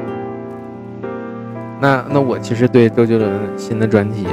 [1.80, 4.24] 那那我其实对周杰伦新的专辑，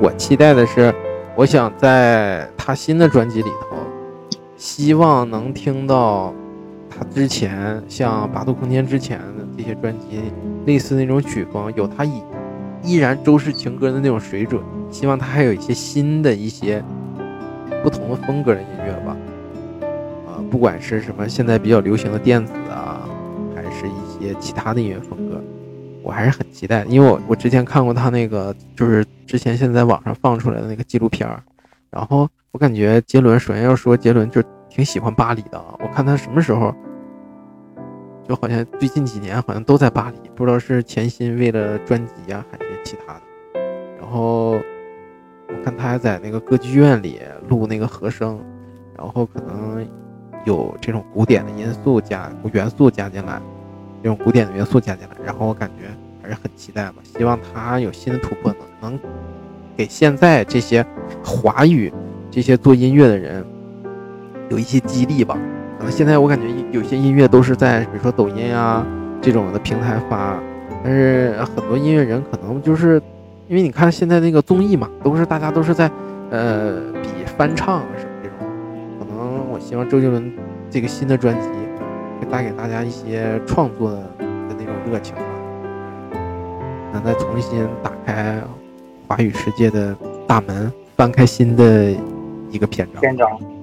[0.00, 0.94] 我期待的是，
[1.34, 3.73] 我想在他新的专辑里头，
[4.64, 6.32] 希望能听到
[6.88, 10.22] 他之前像八度空间之前的这些专辑
[10.64, 12.22] 类似那种曲风，有他依
[12.82, 14.62] 依然周氏情歌的那种水准。
[14.90, 16.82] 希望他还有一些新的一些
[17.82, 19.14] 不同的风格的音乐吧，
[20.28, 23.06] 啊，不管是什么现在比较流行的电子啊，
[23.54, 25.44] 还是一些其他的音乐风格。
[26.02, 31.42] 我还是很期待，因为我我之前看过他那个，就是之前现在网上放出来的那个纪录片儿，
[31.90, 34.42] 然后我感觉杰伦，首先要说杰伦就
[34.74, 36.74] 挺喜欢巴黎的啊，我看他什么时候，
[38.28, 43.20] 就好像最近几年好像都在巴黎，不知道是潜心为了专辑啊，还是其他的。
[44.00, 48.44] 然后我看他还在那个歌剧院里录那个和声，
[48.98, 49.86] 然后可能
[50.44, 53.40] 有这种古典的因素加元素加进来。
[54.02, 55.86] 这种古典的元素加进来，然后我感觉
[56.20, 56.94] 还是很期待吧。
[57.16, 59.00] 希望他有新的突破，能能
[59.76, 60.84] 给现在这些
[61.24, 61.92] 华语
[62.28, 63.46] 这些做音乐的人
[64.50, 65.38] 有一些激励吧。
[65.78, 68.86] 可能现在我感觉有些音乐都是在比如说抖音啊
[69.20, 70.38] 这种的平台发，
[70.82, 73.00] 但是很多音乐人可能就是
[73.48, 75.90] 因为你看现在那个综艺嘛，都是大家都是在
[76.30, 78.38] 呃比翻唱什么这种。
[78.98, 80.32] 可能我希望周杰伦
[80.70, 81.48] 这个新的专辑
[82.20, 82.26] 会。
[82.30, 84.02] 带给大家一些创作的
[84.58, 85.22] 那种热情吧，
[86.90, 88.40] 能再重新打开
[89.06, 89.94] 华语世界的
[90.26, 91.94] 大门，翻开新的
[92.50, 93.00] 一个篇章。
[93.02, 93.53] 篇章。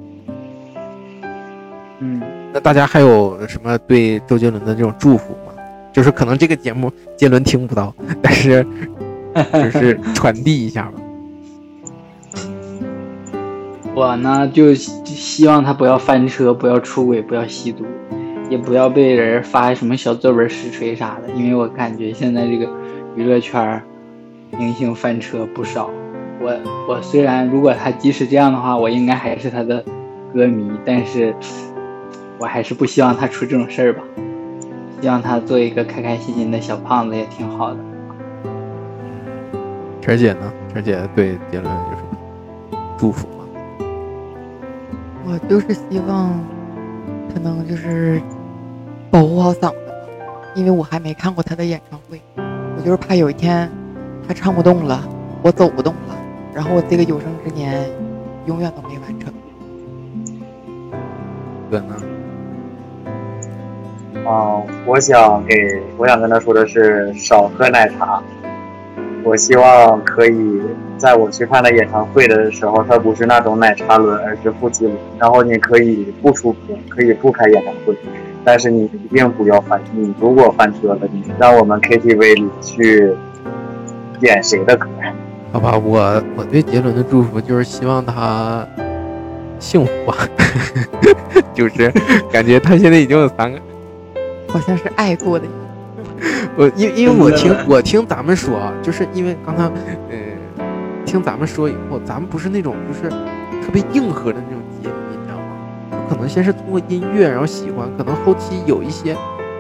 [2.02, 2.22] 嗯，
[2.52, 5.54] 那大家还有什么对周杰伦的这种祝福吗？
[5.94, 8.66] 就是可能这个节目杰伦听不到，但是
[9.36, 10.94] 就是传递一下吧。
[13.96, 17.86] 我呢就希望他不要翻车，不要出轨，不要吸毒。
[18.50, 22.70] 也不要被人发什么小作文实锤啥的，因为我感觉现在这个
[23.16, 23.82] 娱乐圈
[24.58, 25.90] 明星翻车不少。
[26.42, 26.54] 我
[26.90, 29.82] 我虽然如果他即使这样的话，我应该还是他的
[30.34, 31.34] 歌迷，但是
[32.42, 34.02] 我还是不希望他出这种事儿吧。
[35.00, 37.78] 希望他做一个开开心心的小胖子也挺好的。
[40.02, 40.52] 晨姐呢？
[40.74, 42.18] 晨姐对杰伦有什么
[42.98, 43.46] 祝福吗？
[45.24, 46.34] 我就是希望
[47.32, 48.20] 可能就是。
[49.12, 49.94] 保护好嗓子吧，
[50.56, 53.70] 因为我还没看过他的演唱会，我就是怕有一天
[54.26, 55.04] 他唱不动了，
[55.42, 56.16] 我走不动了，
[56.54, 57.92] 然后我这个有生之年
[58.46, 59.34] 永远都没完成。
[61.70, 61.94] 哥呢？
[64.26, 65.56] 啊，我想给
[65.98, 68.22] 我想跟他说的是少喝奶茶。
[69.24, 70.62] 我希望可以
[70.98, 77.96] 在我去看他演唱会的时候，他不是那种奶茶轮，而是腹肌轮，然后你可以不出歌，可以不开演唱会。
[78.44, 83.14] 但是你一定不要翻，你如果翻车了，你让我们 KTV 里去
[84.20, 84.88] 点谁的歌？
[85.54, 88.66] 好吧，我我对杰伦的祝福就是希望他
[89.60, 90.16] 幸福吧，
[91.54, 91.92] 就是
[92.32, 93.60] 感觉他现在已经有三个，
[94.52, 95.46] 好像是爱过的。
[96.58, 99.72] 我因因为我听 我听咱们说啊，就是因为刚刚
[100.10, 100.18] 呃
[101.06, 103.10] 听咱们说以后，咱们不是那种就是
[103.64, 104.96] 特别硬核的那种节目。
[106.10, 109.14] 可能先是通过音乐，然后喜欢，可能后期有一些，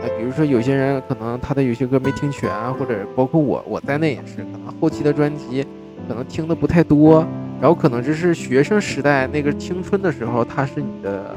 [0.03, 5.65] 哎，比如说有些人可能他的有些歌没听全，或者包括我我在内也是，可能后期的专辑
[6.09, 7.25] 可能听的不太多，
[7.61, 11.33] 然后可能这是学生时代那个青春的时候，他是你的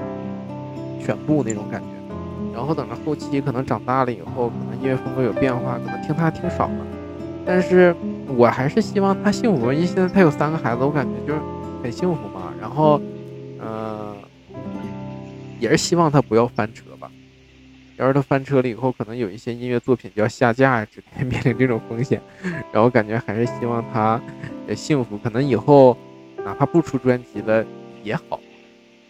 [1.01, 1.87] 全部那种感觉，
[2.55, 6.87] 然后等着后期可能长大了以后，可能音乐风格有变化，可能听他听少了，
[7.45, 7.95] 但是
[8.29, 11.41] 我还是希望他幸福，因为现在他有三个孩子，我感觉就是
[11.83, 13.01] 很幸福嘛，然后。
[13.67, 14.15] 嗯
[15.61, 17.11] 也是希望他不要翻车吧。
[17.97, 22.21] 要是他翻车了以后，可能有一些音乐作品就要下架呀，之类， 面临这种风险。
[22.71, 24.21] 然后感觉还是希望他
[24.75, 25.17] 幸福。
[25.17, 25.97] 可能以后
[26.45, 27.65] 哪怕不出专辑了
[28.03, 28.39] 也好。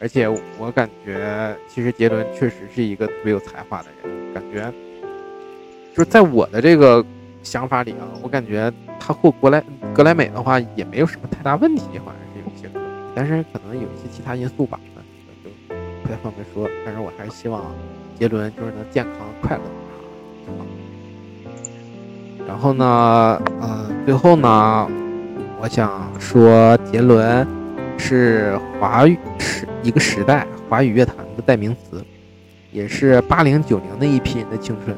[0.05, 0.28] 而且
[0.59, 4.34] 我感觉，其实杰伦确实是一个特别有才华的人。
[4.34, 4.70] 感觉
[5.96, 7.02] 就是在我的这个
[7.42, 12.80] 想法里啊，我感觉他获格莱格莱美的话也没有什么太大问题，好像是有些歌，
[13.14, 14.78] 但是可能有一些其他因素吧。
[16.02, 17.74] 不太方便说，但是我还是希望
[18.18, 19.62] 杰伦就是能健康快乐。
[22.46, 24.86] 然后呢，呃，最后呢，
[25.62, 27.46] 我想说杰伦
[27.96, 32.03] 是华语是一个时代华语乐坛的代名词，
[32.72, 34.97] 也是八零九零那一批人的青春。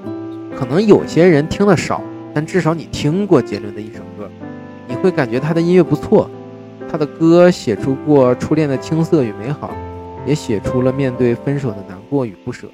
[0.56, 2.00] 可能有些人听的少，
[2.32, 4.30] 但至少你听过杰伦的一首歌，
[4.86, 6.30] 你会感觉他的音乐不错。
[6.88, 9.76] 他的歌写出过初恋的青涩与美好，
[10.24, 12.68] 也写出了面对分手的难过与不舍。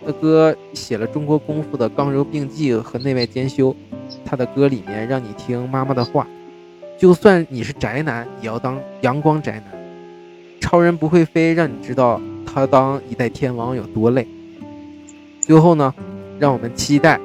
[0.00, 3.74] 他的歌写了中国功夫的刚柔并济和内外兼修。
[4.24, 6.26] 他的歌里面让你听妈妈的话，
[6.98, 9.79] 就算你是宅男，也要当阳光宅男。
[10.60, 14.26] 超人不会飞，让你知道他当一代天王有多累。
[15.40, 15.92] 最后呢，
[16.38, 17.18] 让我们期待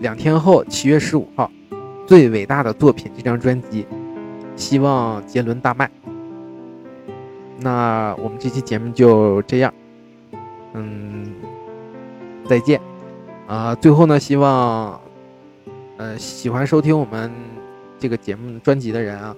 [0.00, 1.50] 两天后七月十五号
[2.06, 3.86] 最伟大的作品这张专辑。
[4.54, 5.90] 希望杰伦大卖。
[7.58, 9.72] 那我们这期节目就这样，
[10.74, 11.32] 嗯，
[12.44, 12.80] 再见。
[13.46, 15.00] 啊，最后呢，希望
[15.96, 17.30] 呃喜欢收听我们
[17.98, 19.36] 这个节目专辑的人啊，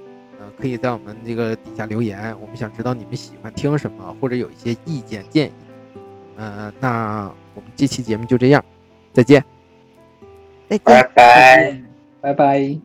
[0.58, 5.52] 可以在我们这个底下留言，我们想知道你们喜欢听什么，或者有一些意见建议。
[6.36, 8.64] 呃，那我们这期节目就这样，
[9.12, 9.44] 再见，
[10.68, 10.84] 再见。
[10.84, 11.82] 拜拜，
[12.20, 12.78] 拜拜。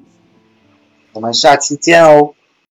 [1.11, 2.33] 我们下期见哦。